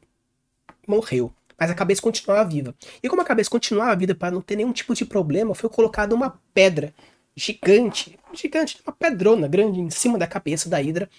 [0.89, 1.31] morreu.
[1.61, 2.75] Mas a cabeça continuava viva.
[3.03, 6.15] E como a cabeça continuava viva para não ter nenhum tipo de problema, foi colocada
[6.15, 6.95] uma pedra
[7.37, 11.11] gigante, gigante, uma pedrona grande em cima da cabeça da Hidra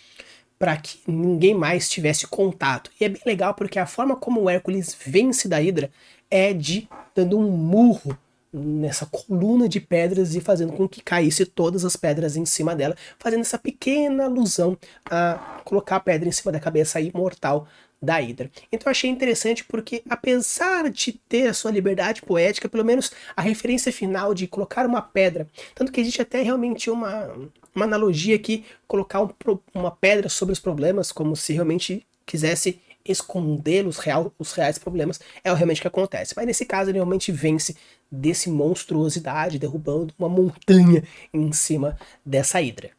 [0.57, 2.91] para que ninguém mais tivesse contato.
[2.99, 5.91] E é bem legal porque a forma como o Hércules vence da Hidra
[6.29, 8.17] é de dando um murro
[8.51, 12.95] nessa coluna de pedras e fazendo com que caísse todas as pedras em cima dela,
[13.19, 14.77] fazendo essa pequena alusão
[15.09, 17.67] a colocar a pedra em cima da cabeça imortal
[18.01, 18.49] da Hidra.
[18.71, 23.41] Então eu achei interessante porque, apesar de ter a sua liberdade poética, pelo menos a
[23.41, 27.29] referência final de colocar uma pedra, tanto que existe até realmente uma,
[27.75, 29.29] uma analogia aqui, colocar um,
[29.73, 35.19] uma pedra sobre os problemas, como se realmente quisesse esconder os, real, os reais problemas,
[35.43, 36.33] é realmente o que acontece.
[36.35, 37.75] Mas nesse caso ele realmente vence
[38.11, 42.91] desse monstruosidade, derrubando uma montanha em cima dessa Hidra.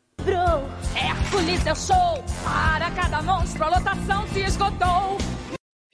[0.94, 1.60] Hércules
[2.42, 5.18] para cada monstro a lotação se esgotou.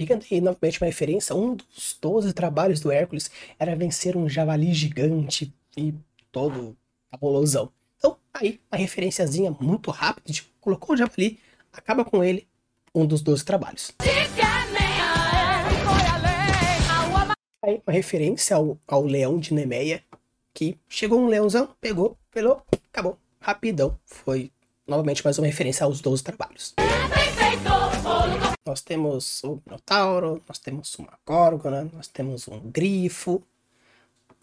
[0.01, 4.73] Fica aí novamente uma referência, um dos 12 trabalhos do Hércules era vencer um javali
[4.73, 5.95] gigante e
[6.31, 6.77] todo
[7.11, 7.71] cabulosão.
[8.05, 11.39] Então, aí, uma referenciazinha muito rápida, tipo, colocou o javali,
[11.73, 12.49] acaba com ele,
[12.93, 13.93] um dos 12 trabalhos.
[17.65, 20.03] Aí, uma referência ao, ao leão de Nemeia,
[20.53, 22.61] que chegou um leãozão, pegou, pelou,
[22.91, 23.97] acabou rapidão.
[24.05, 24.51] Foi
[24.85, 26.75] novamente mais uma referência aos 12 trabalhos.
[28.67, 33.41] Nós temos o Minotauro, nós temos uma Górgona, nós temos um Grifo.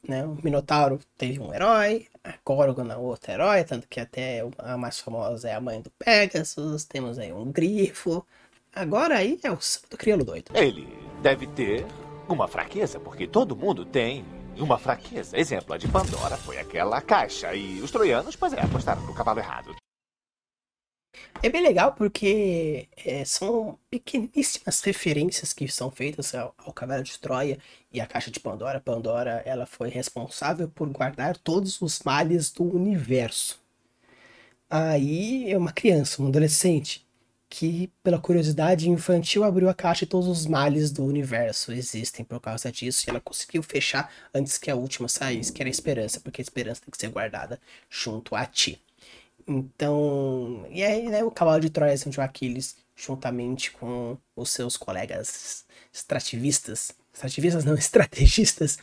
[0.07, 0.23] Né?
[0.25, 5.49] O Minotauro teve um herói, a Górgona outro herói, tanto que até a mais famosa
[5.49, 6.85] é a mãe do Pegasus.
[6.85, 8.25] Temos aí um Grifo.
[8.73, 9.57] Agora aí é o
[9.89, 10.51] do crioulo doido.
[10.53, 10.87] Ele
[11.21, 11.85] deve ter
[12.27, 14.23] uma fraqueza, porque todo mundo tem
[14.57, 15.37] uma fraqueza.
[15.37, 17.53] Exemplo, a de Pandora foi aquela caixa.
[17.53, 19.75] E os troianos, pois é, apostaram no cavalo errado.
[21.41, 27.17] É bem legal porque é, são pequeníssimas referências que são feitas ao, ao Cavalo de
[27.17, 27.57] Troia
[27.93, 28.81] e a Caixa de Pandora.
[28.81, 33.61] Pandora ela foi responsável por guardar todos os males do universo.
[34.69, 37.07] Aí é uma criança, um adolescente,
[37.49, 42.39] que, pela curiosidade infantil, abriu a caixa e todos os males do universo existem por
[42.39, 43.05] causa disso.
[43.07, 46.43] E ela conseguiu fechar antes que a última saísse, que era a esperança, porque a
[46.43, 48.79] esperança tem que ser guardada junto a ti.
[49.49, 55.65] Então, e aí, né, o cavalo de Troia São Aquiles, juntamente com os seus colegas
[55.91, 58.77] extrativistas, extrativistas não, estrategistas,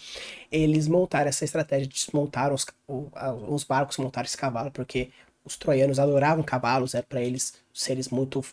[0.51, 2.66] eles montaram essa estratégia, desmontaram os,
[3.49, 5.11] os barcos, montaram esse cavalo, porque
[5.45, 8.45] os troianos adoravam cavalos, é para eles seres muito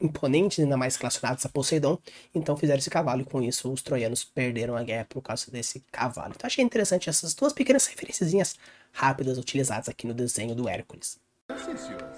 [0.00, 1.98] imponentes, ainda mais relacionados a Poseidon,
[2.32, 5.80] então fizeram esse cavalo e com isso os troianos perderam a guerra por causa desse
[5.90, 6.32] cavalo.
[6.36, 8.56] Então achei interessante essas duas pequenas referências
[8.92, 11.18] rápidas utilizadas aqui no desenho do Hércules.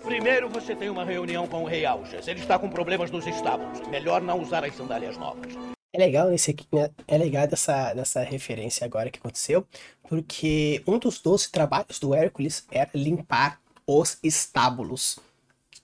[0.02, 2.26] Primeiro você tem uma reunião com o rei Alges.
[2.26, 3.80] Ele está com problemas nos estábulos.
[3.88, 5.52] Melhor não usar as sandálias novas.
[5.92, 6.90] É legal nesse aqui, né?
[7.06, 9.66] É legal dessa, dessa referência agora que aconteceu,
[10.08, 15.18] porque um dos doze trabalhos do Hércules era limpar os estábulos.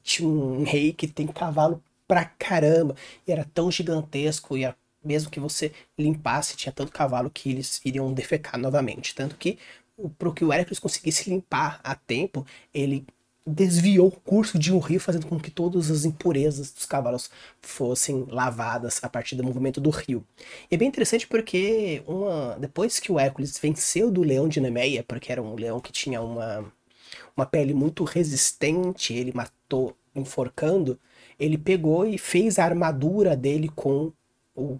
[0.02, 2.96] Tinha um rei que tem cavalo pra caramba,
[3.26, 4.74] e era tão gigantesco, e era,
[5.04, 9.14] mesmo que você limpasse, tinha tanto cavalo que eles iriam defecar novamente.
[9.14, 9.58] Tanto que,
[10.16, 13.06] para que o Hércules conseguisse limpar a tempo, ele
[13.48, 17.30] desviou o curso de um rio, fazendo com que todas as impurezas dos cavalos
[17.60, 20.24] fossem lavadas a partir do movimento do rio.
[20.70, 25.04] E é bem interessante porque uma, depois que o Hércules venceu do leão de Nemeia,
[25.06, 26.64] porque era um leão que tinha uma,
[27.36, 30.98] uma pele muito resistente, ele matou enforcando,
[31.38, 34.12] ele pegou e fez a armadura dele com
[34.54, 34.78] o,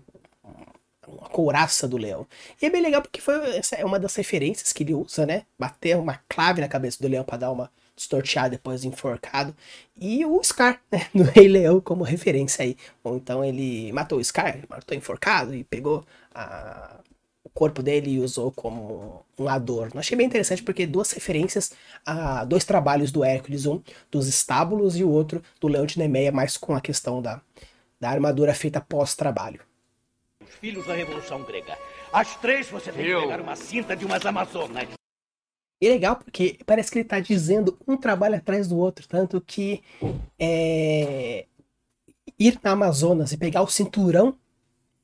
[1.22, 2.26] a couraça do leão.
[2.60, 5.44] E é bem legal porque foi essa é uma das referências que ele usa, né?
[5.58, 9.54] Bater uma clave na cabeça do leão para dar uma destorteada depois enforcado.
[10.00, 11.06] E o Scar, né?
[11.12, 12.76] No Rei Leão como referência aí.
[13.04, 17.00] Ou então ele matou o Scar, matou enforcado e pegou a,
[17.44, 19.98] o corpo dele e usou como um adorno.
[20.00, 21.72] Achei bem interessante porque duas referências
[22.06, 26.32] a dois trabalhos do Hércules, um dos estábulos e o outro do Leão de Nemeia,
[26.32, 27.40] mais com a questão da,
[28.00, 29.60] da armadura feita pós-trabalho.
[30.40, 31.76] Os filhos da Revolução Grega.
[32.12, 33.20] Às três você tem Eu.
[33.20, 34.97] que pegar uma cinta de umas Amazonas.
[35.80, 39.40] E é legal porque parece que ele tá dizendo um trabalho atrás do outro, tanto
[39.40, 39.82] que
[40.38, 41.46] é,
[42.38, 44.36] ir na Amazonas e pegar o cinturão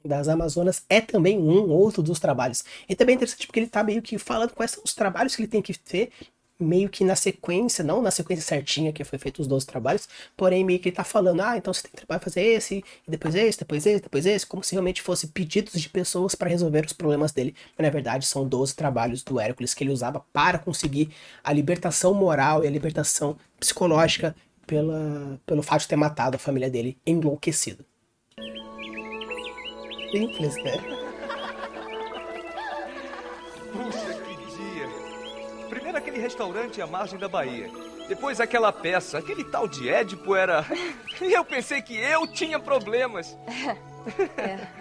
[0.04, 2.64] das Amazonas é também um outro dos trabalhos.
[2.88, 5.42] E também é interessante porque ele tá meio que falando quais são os trabalhos que
[5.42, 6.10] ele tem que ter,
[6.58, 10.64] meio que na sequência, não na sequência certinha que foi feito os 12 trabalhos, porém
[10.64, 13.34] meio que ele tá falando, ah, então você tem que trabalhar fazer esse, e depois
[13.34, 16.92] esse, depois esse, depois esse, como se realmente fosse pedidos de pessoas para resolver os
[16.92, 17.54] problemas dele.
[17.76, 21.10] Mas na verdade são 12 trabalhos do Hércules que ele usava para conseguir
[21.42, 24.34] a libertação moral e a libertação psicológica
[24.66, 27.84] pela, pelo fato de ter matado a família dele enlouquecido.
[30.12, 30.78] Simples, né?
[35.94, 37.70] Primeiro aquele restaurante à margem da Bahia.
[38.08, 39.18] Depois aquela peça.
[39.18, 40.66] Aquele tal de Édipo era...
[41.22, 43.36] E eu pensei que eu tinha problemas.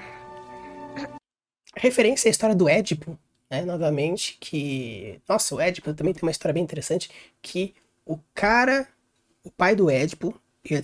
[1.78, 3.16] referência à história do Édipo,
[3.47, 5.22] né, novamente, que...
[5.30, 7.11] Nossa, o Édipo também tem uma história bem interessante,
[7.41, 8.88] que o cara,
[9.43, 10.34] o pai do Édipo,
[10.66, 10.82] ia,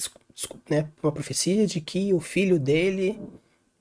[0.69, 3.19] né, uma profecia de que o filho dele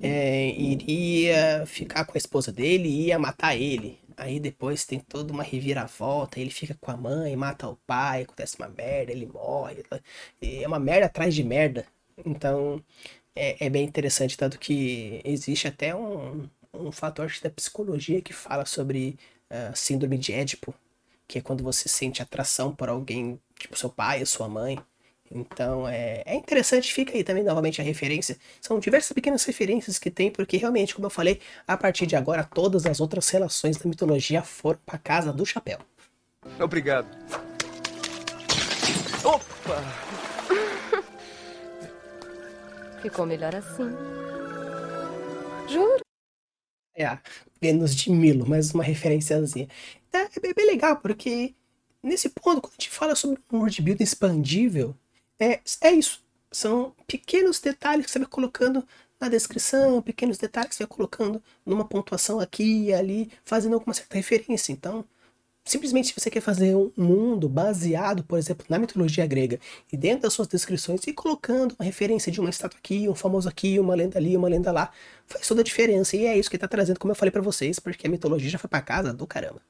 [0.00, 3.98] é, iria ficar com a esposa dele e ia matar ele.
[4.18, 8.56] Aí depois tem toda uma reviravolta, ele fica com a mãe, mata o pai, acontece
[8.58, 9.84] uma merda, ele morre.
[10.42, 11.86] É uma merda atrás de merda.
[12.26, 12.82] Então
[13.34, 18.64] é, é bem interessante, tanto que existe até um, um fator da psicologia que fala
[18.66, 19.16] sobre
[19.50, 20.74] ah, síndrome de Édipo,
[21.28, 24.78] que é quando você sente atração por alguém, tipo seu pai ou sua mãe.
[25.30, 28.36] Então é, é interessante, fica aí também novamente a referência.
[28.60, 32.44] São diversas pequenas referências que tem, porque realmente, como eu falei, a partir de agora
[32.44, 35.78] todas as outras relações da mitologia foram para casa do chapéu.
[36.58, 37.08] Obrigado.
[39.24, 39.82] Opa!
[43.02, 43.90] Ficou melhor assim.
[45.68, 46.00] Juro.
[46.96, 47.18] É
[47.60, 49.68] Vênus de Milo, mais uma referenciazinha.
[50.12, 51.54] É, é bem, bem legal, porque
[52.02, 54.96] nesse ponto, quando a gente fala sobre um world building expandível,
[55.38, 56.22] é, é isso.
[56.50, 58.84] São pequenos detalhes que você vai colocando
[59.20, 63.92] na descrição, pequenos detalhes que você vai colocando numa pontuação aqui e ali, fazendo alguma
[63.92, 64.72] certa referência.
[64.72, 65.04] Então,
[65.64, 69.60] simplesmente se você quer fazer um mundo baseado, por exemplo, na mitologia grega,
[69.92, 73.48] e dentro das suas descrições, e colocando uma referência de uma estátua aqui, um famoso
[73.48, 74.90] aqui, uma lenda ali, uma lenda lá,
[75.26, 76.16] faz toda a diferença.
[76.16, 78.48] E é isso que ele tá trazendo, como eu falei pra vocês, porque a mitologia
[78.48, 79.60] já foi pra casa do caramba.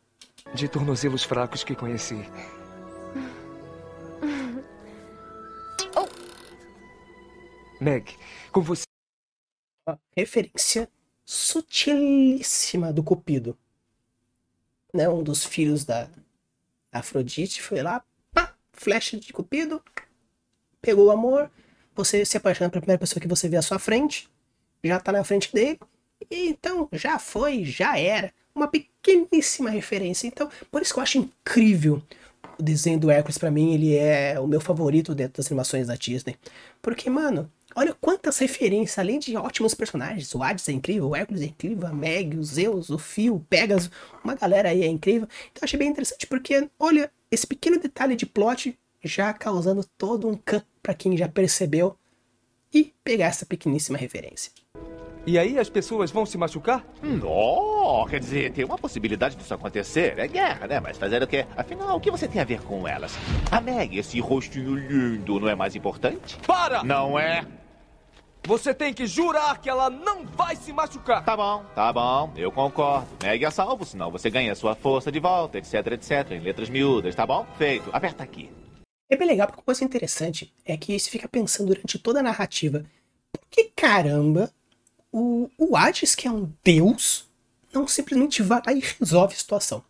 [0.55, 2.25] De tornozelos fracos que conheci.
[7.81, 8.17] Meg,
[8.53, 8.85] com você.
[9.87, 10.89] Ó, referência
[11.25, 13.57] sutilíssima do Cupido.
[14.93, 16.09] Né, um dos filhos da
[16.91, 18.03] Afrodite foi lá,
[18.33, 19.83] pá, flecha de Cupido,
[20.81, 21.51] pegou o amor,
[21.95, 24.29] você se apaixona pela primeira pessoa que você vê à sua frente,
[24.83, 25.79] já tá na frente dele,
[26.31, 28.33] e então já foi, já era.
[28.55, 30.27] Uma pequeníssima referência.
[30.27, 32.03] Então, por isso que eu acho incrível
[32.59, 35.95] o desenho do Hércules pra mim, ele é o meu favorito dentro das animações da
[35.95, 36.37] Disney.
[36.83, 40.35] Porque, mano, olha quantas referências, além de ótimos personagens.
[40.35, 43.41] O Hades é incrível, o Hércules é incrível, a Meg, o Zeus, o Fio, o
[43.41, 43.91] Pegasus,
[44.23, 45.29] uma galera aí é incrível.
[45.51, 50.37] Então achei bem interessante porque, olha, esse pequeno detalhe de plot já causando todo um
[50.37, 51.97] can pra quem já percebeu
[52.73, 54.53] e pegar essa pequeníssima referência.
[55.29, 56.83] E aí as pessoas vão se machucar?
[57.03, 60.19] Não, quer dizer, tem uma possibilidade disso acontecer.
[60.19, 60.81] É guerra, né?
[60.81, 61.45] Mas fazer o quê?
[61.55, 63.15] Afinal, o que você tem a ver com elas?
[63.51, 66.39] A Meg, esse rostinho lindo, não é mais importante?
[66.47, 66.83] Para!
[66.83, 67.45] Não é?
[68.47, 71.23] Você tem que jurar que ela não vai se machucar.
[71.23, 73.07] Tá bom, tá bom, eu concordo.
[73.23, 77.15] Meg a salvo, senão você ganha sua força de volta, etc, etc, em letras miúdas,
[77.15, 77.47] tá bom?
[77.59, 77.91] Feito.
[77.93, 78.51] Aperta aqui.
[79.11, 82.23] É bem legal, porque uma coisa interessante é que você fica pensando durante toda a
[82.23, 82.83] narrativa,
[83.31, 84.51] por que caramba
[85.13, 87.29] o, o Hades, que é um deus,
[87.73, 89.85] não simplesmente vai lá e resolve a situação?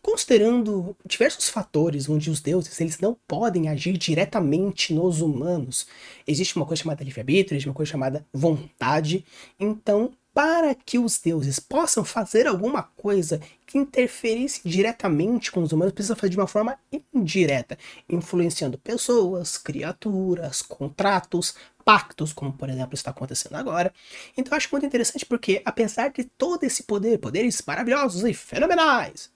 [0.00, 5.86] considerando diversos fatores onde os deuses eles não podem agir diretamente nos humanos.
[6.26, 9.24] Existe uma coisa chamada livre-arbítrio, existe uma coisa chamada vontade.
[9.58, 15.92] Então, para que os deuses possam fazer alguma coisa que interferisse diretamente com os humanos,
[15.92, 16.78] precisa fazer de uma forma
[17.12, 17.76] indireta,
[18.08, 23.92] influenciando pessoas, criaturas, contratos, pactos, como por exemplo está acontecendo agora.
[24.36, 29.32] Então eu acho muito interessante porque, apesar de todo esse poder, poderes maravilhosos e fenomenais,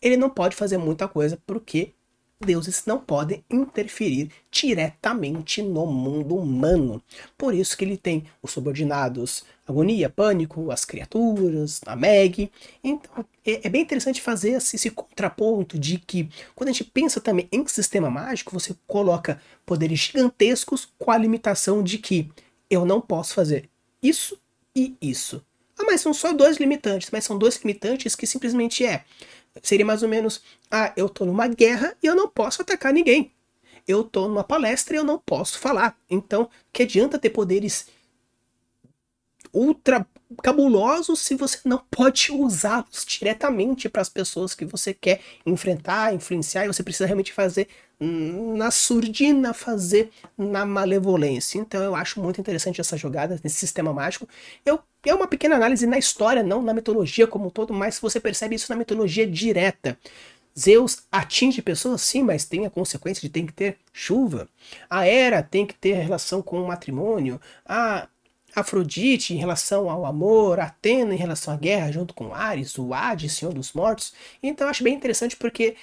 [0.00, 1.92] ele não pode fazer muita coisa porque
[2.40, 7.02] deuses não podem interferir diretamente no mundo humano.
[7.36, 12.50] Por isso que ele tem os subordinados Agonia, Pânico, as criaturas, a Meg.
[12.84, 17.20] Então é, é bem interessante fazer esse, esse, contraponto de que quando a gente pensa
[17.20, 22.30] também em sistema mágico, você coloca poderes gigantescos com a limitação de que
[22.70, 23.68] eu não posso fazer
[24.02, 24.38] isso
[24.74, 25.44] e isso.
[25.78, 29.04] Ah, mas são só dois limitantes, mas são dois limitantes que simplesmente é
[29.62, 33.32] Seria mais ou menos: ah, eu tô numa guerra e eu não posso atacar ninguém.
[33.86, 35.96] Eu tô numa palestra e eu não posso falar.
[36.10, 37.86] Então, que adianta ter poderes
[39.52, 40.06] ultra
[40.42, 46.64] cabulosos se você não pode usá-los diretamente para as pessoas que você quer enfrentar, influenciar,
[46.64, 51.58] e você precisa realmente fazer na surdina, fazer na malevolência.
[51.58, 54.28] Então eu acho muito interessante essa jogada nesse sistema mágico.
[54.64, 58.20] Eu é uma pequena análise na história, não na mitologia como um todo, mas você
[58.20, 59.98] percebe isso na mitologia direta.
[60.58, 64.48] Zeus atinge pessoas, sim, mas tem a consequência de tem que ter chuva.
[64.88, 67.38] A Hera tem que ter relação com o matrimônio.
[67.64, 68.08] A
[68.54, 73.34] Afrodite em relação ao amor, Atena em relação à guerra, junto com Ares, o Hades,
[73.34, 74.14] Senhor dos Mortos.
[74.42, 75.76] Então acho bem interessante porque,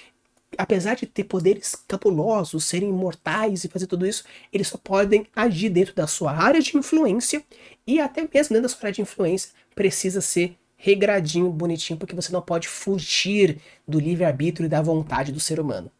[0.58, 5.70] apesar de ter poderes cabulosos, serem imortais e fazer tudo isso, eles só podem agir
[5.70, 7.42] dentro da sua área de influência
[7.86, 12.30] e até mesmo dentro da sua área de influência precisa ser regradinho, bonitinho, porque você
[12.30, 15.90] não pode fugir do livre-arbítrio e da vontade do ser humano.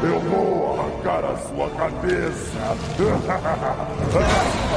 [0.00, 2.76] Eu vou arrancar a sua cabeça.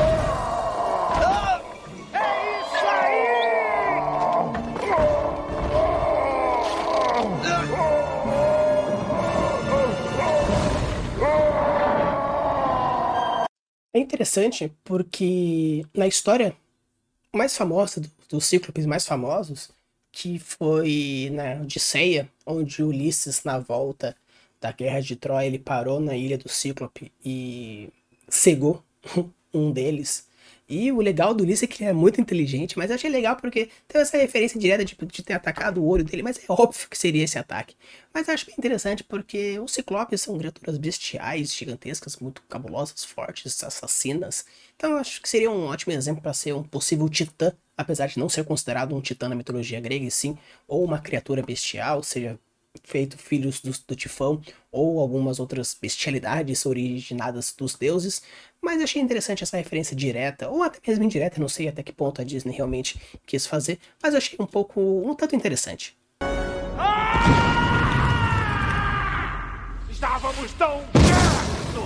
[13.94, 16.56] É interessante porque na história
[17.34, 19.70] mais famosa dos Cíclopes mais famosos,
[20.12, 24.16] que foi na Odisseia, onde Ulisses, na volta
[24.60, 27.89] da Guerra de Troia, ele parou na ilha do Cíclope e
[28.28, 28.84] cegou
[29.54, 30.28] um deles.
[30.72, 33.36] E o legal do Ulisses é que ele é muito inteligente, mas eu achei legal
[33.36, 36.88] porque tem essa referência direta de, de ter atacado o olho dele, mas é óbvio
[36.89, 37.76] que seria esse ataque.
[38.13, 43.61] Mas eu acho bem interessante porque os ciclopes são criaturas bestiais, gigantescas, muito cabulosas, fortes,
[43.61, 44.45] assassinas.
[44.78, 48.17] Então eu acho que seria um ótimo exemplo para ser um possível titã, apesar de
[48.17, 50.38] não ser considerado um titã na mitologia grega, e sim,
[50.69, 52.39] ou uma criatura bestial, seja
[52.84, 54.41] feito filhos do, do Tifão
[54.72, 58.22] ou algumas outras bestialidades originadas dos deuses,
[58.61, 62.22] mas achei interessante essa referência direta, ou até mesmo indireta, não sei até que ponto
[62.22, 65.97] a Disney realmente quis fazer, mas achei um pouco, um tanto interessante.
[69.89, 71.82] Estávamos tão perto!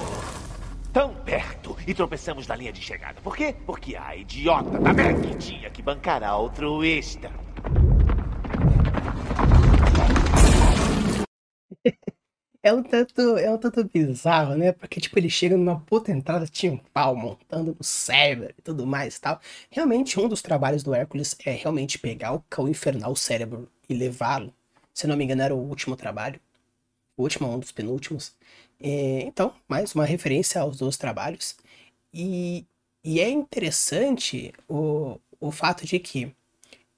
[0.93, 1.77] Tão perto!
[1.88, 3.21] E tropeçamos na linha de chegada.
[3.21, 3.55] Por quê?
[3.65, 7.29] Porque a idiota da Meg tinha que bancar a altruísta.
[12.66, 14.72] É um tanto, é um tanto bizarro, né?
[14.72, 18.88] Porque, tipo, ele chega numa puta entrada, tinha um pau montando no cérebro e tudo
[18.88, 19.39] mais e tal.
[19.70, 24.51] Realmente, um dos trabalhos do Hércules é realmente pegar o cão infernal cérebro e levá-lo.
[24.95, 26.39] Se não me engano, era o último trabalho.
[27.18, 28.36] O último, um dos penúltimos.
[28.80, 31.55] É, então, mais uma referência aos dois trabalhos.
[32.13, 32.66] E,
[33.03, 36.36] e é interessante o, o fato de que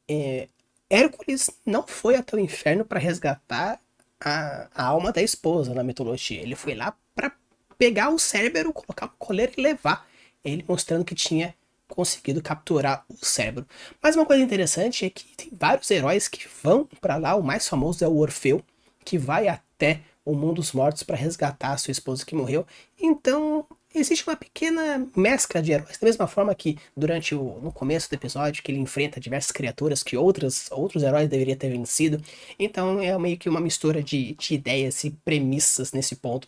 [0.09, 0.47] é,
[0.89, 3.81] Hércules não foi até o inferno para resgatar
[4.19, 6.41] a, a, alma da esposa na mitologia.
[6.41, 7.31] Ele foi lá para
[7.77, 10.07] pegar o cérebro, colocar no coleiro e levar.
[10.43, 11.53] Ele mostrando que tinha
[11.87, 13.65] conseguido capturar o cérebro.
[14.01, 17.35] Mas uma coisa interessante é que tem vários heróis que vão para lá.
[17.35, 18.63] O mais famoso é o Orfeu,
[19.05, 22.65] que vai até o mundo dos mortos para resgatar a sua esposa que morreu.
[22.99, 23.65] Então
[23.97, 25.97] existe uma pequena mescla de heróis.
[25.97, 30.03] Da mesma forma que durante o no começo do episódio que ele enfrenta diversas criaturas
[30.03, 32.21] que outras, outros heróis deveriam ter vencido.
[32.57, 36.47] Então é meio que uma mistura de, de ideias e premissas nesse ponto.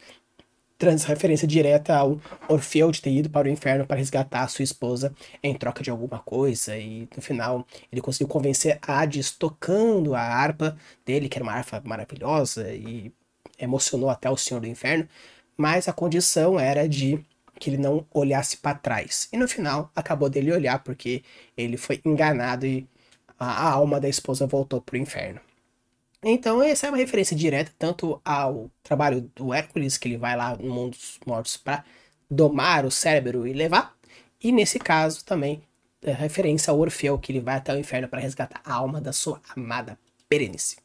[0.78, 4.64] Trans referência direta ao Orfeu de ter ido para o inferno para resgatar a sua
[4.64, 6.78] esposa em troca de alguma coisa.
[6.78, 11.82] E no final ele conseguiu convencer Hades tocando a harpa dele, que era uma harpa
[11.84, 13.12] maravilhosa e
[13.60, 15.06] emocionou até o Senhor do Inferno.
[15.58, 17.20] Mas a condição era de
[17.60, 19.28] que ele não olhasse para trás.
[19.32, 21.24] E no final acabou dele olhar porque
[21.58, 22.88] ele foi enganado e
[23.38, 25.40] a, a alma da esposa voltou pro inferno.
[26.24, 30.56] Então, essa é uma referência direta tanto ao trabalho do Hércules, que ele vai lá
[30.58, 31.86] no mundo dos mortos para
[32.30, 33.96] domar o cérebro e levar,
[34.42, 35.64] e nesse caso também
[36.02, 39.14] é referência ao Orfeu, que ele vai até o inferno para resgatar a alma da
[39.14, 39.98] sua amada
[40.30, 40.78] Berenice.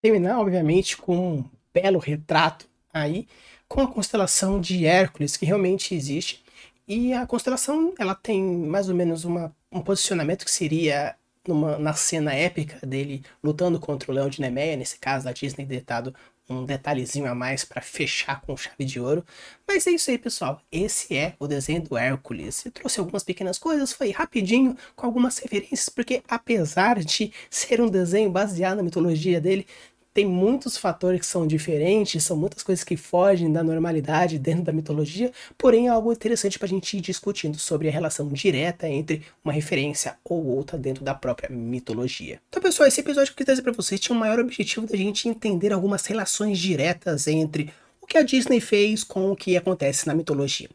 [0.00, 3.28] Terminar, obviamente, com um belo retrato aí
[3.68, 6.42] com a constelação de Hércules, que realmente existe.
[6.86, 11.14] E a constelação ela tem mais ou menos uma, um posicionamento que seria
[11.46, 15.66] numa, na cena épica dele lutando contra o leão de Nemeia, nesse caso da Disney
[15.66, 16.14] detado
[16.48, 19.24] um detalhezinho a mais para fechar com chave de ouro.
[19.66, 20.62] Mas é isso aí, pessoal.
[20.72, 22.64] Esse é o desenho do Hércules.
[22.64, 27.88] Eu trouxe algumas pequenas coisas, foi rapidinho, com algumas referências, porque apesar de ser um
[27.88, 29.66] desenho baseado na mitologia dele,
[30.12, 34.72] tem muitos fatores que são diferentes, são muitas coisas que fogem da normalidade dentro da
[34.72, 39.22] mitologia, porém é algo interessante para a gente ir discutindo sobre a relação direta entre
[39.44, 42.40] uma referência ou outra dentro da própria mitologia.
[42.48, 44.96] Então, pessoal, esse episódio que eu quis trazer para vocês tinha o maior objetivo da
[44.96, 50.06] gente entender algumas relações diretas entre o que a Disney fez com o que acontece
[50.06, 50.68] na mitologia.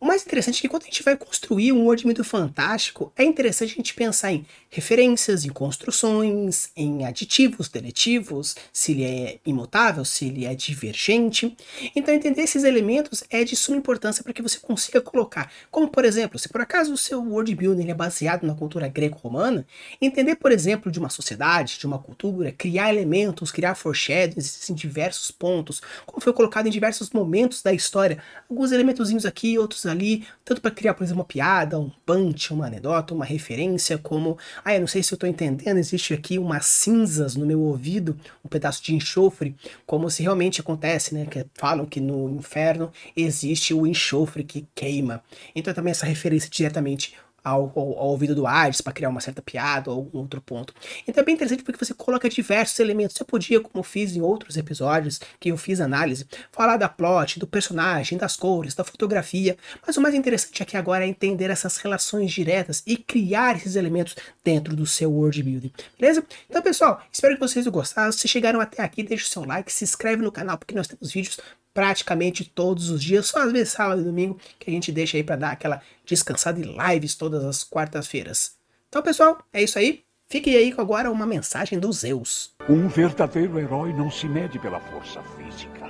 [0.00, 3.24] O mais interessante é que quando a gente vai construir um world muito fantástico, é
[3.24, 10.04] interessante a gente pensar em referências, em construções, em aditivos, deletivos, se ele é imutável,
[10.04, 11.56] se ele é divergente.
[11.94, 16.04] Então entender esses elementos é de suma importância para que você consiga colocar, como por
[16.04, 19.66] exemplo, se por acaso o seu world building é baseado na cultura greco-romana,
[20.00, 25.30] entender, por exemplo, de uma sociedade, de uma cultura, criar elementos, criar foreshadows em diversos
[25.30, 30.60] pontos, como foi colocado em diversos momentos da história, alguns elementozinhos aqui, outros ali, tanto
[30.60, 34.80] para criar, por exemplo, uma piada, um punch, uma anedota, uma referência, como, ah, eu
[34.80, 38.82] não sei se eu estou entendendo, existe aqui umas cinzas no meu ouvido, um pedaço
[38.82, 39.54] de enxofre,
[39.86, 41.26] como se realmente acontece, né?
[41.26, 45.22] Que falam que no inferno existe o enxofre que queima.
[45.54, 47.14] Então também essa referência diretamente
[47.48, 50.74] ao, ao, ao ouvido do Hades para criar uma certa piada ou algum outro ponto.
[51.06, 53.16] Então é bem interessante porque você coloca diversos elementos.
[53.16, 57.46] Você podia, como fiz em outros episódios que eu fiz análise, falar da plot, do
[57.46, 62.32] personagem, das cores, da fotografia, mas o mais interessante aqui agora é entender essas relações
[62.32, 66.24] diretas e criar esses elementos dentro do seu world building, beleza?
[66.48, 68.12] Então pessoal, espero que vocês tenham gostado.
[68.12, 71.12] Se chegaram até aqui, deixe o seu like, se inscreve no canal porque nós temos
[71.12, 71.38] vídeos
[71.78, 75.22] praticamente todos os dias, só às vezes sábado e domingo que a gente deixa aí
[75.22, 78.56] para dar aquela descansada e lives todas as quartas-feiras.
[78.88, 80.02] Então, pessoal, é isso aí.
[80.28, 82.50] Fique aí com agora uma mensagem dos Zeus.
[82.68, 85.88] Um verdadeiro herói não se mede pela força física,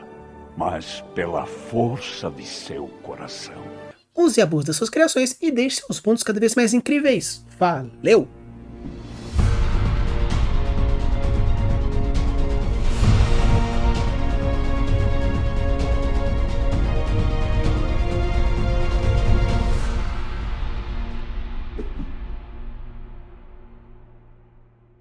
[0.59, 3.65] mas pela força de seu coração.
[4.15, 7.43] Use e abuse das suas criações e deixe seus pontos cada vez mais incríveis.
[7.59, 8.29] Valeu!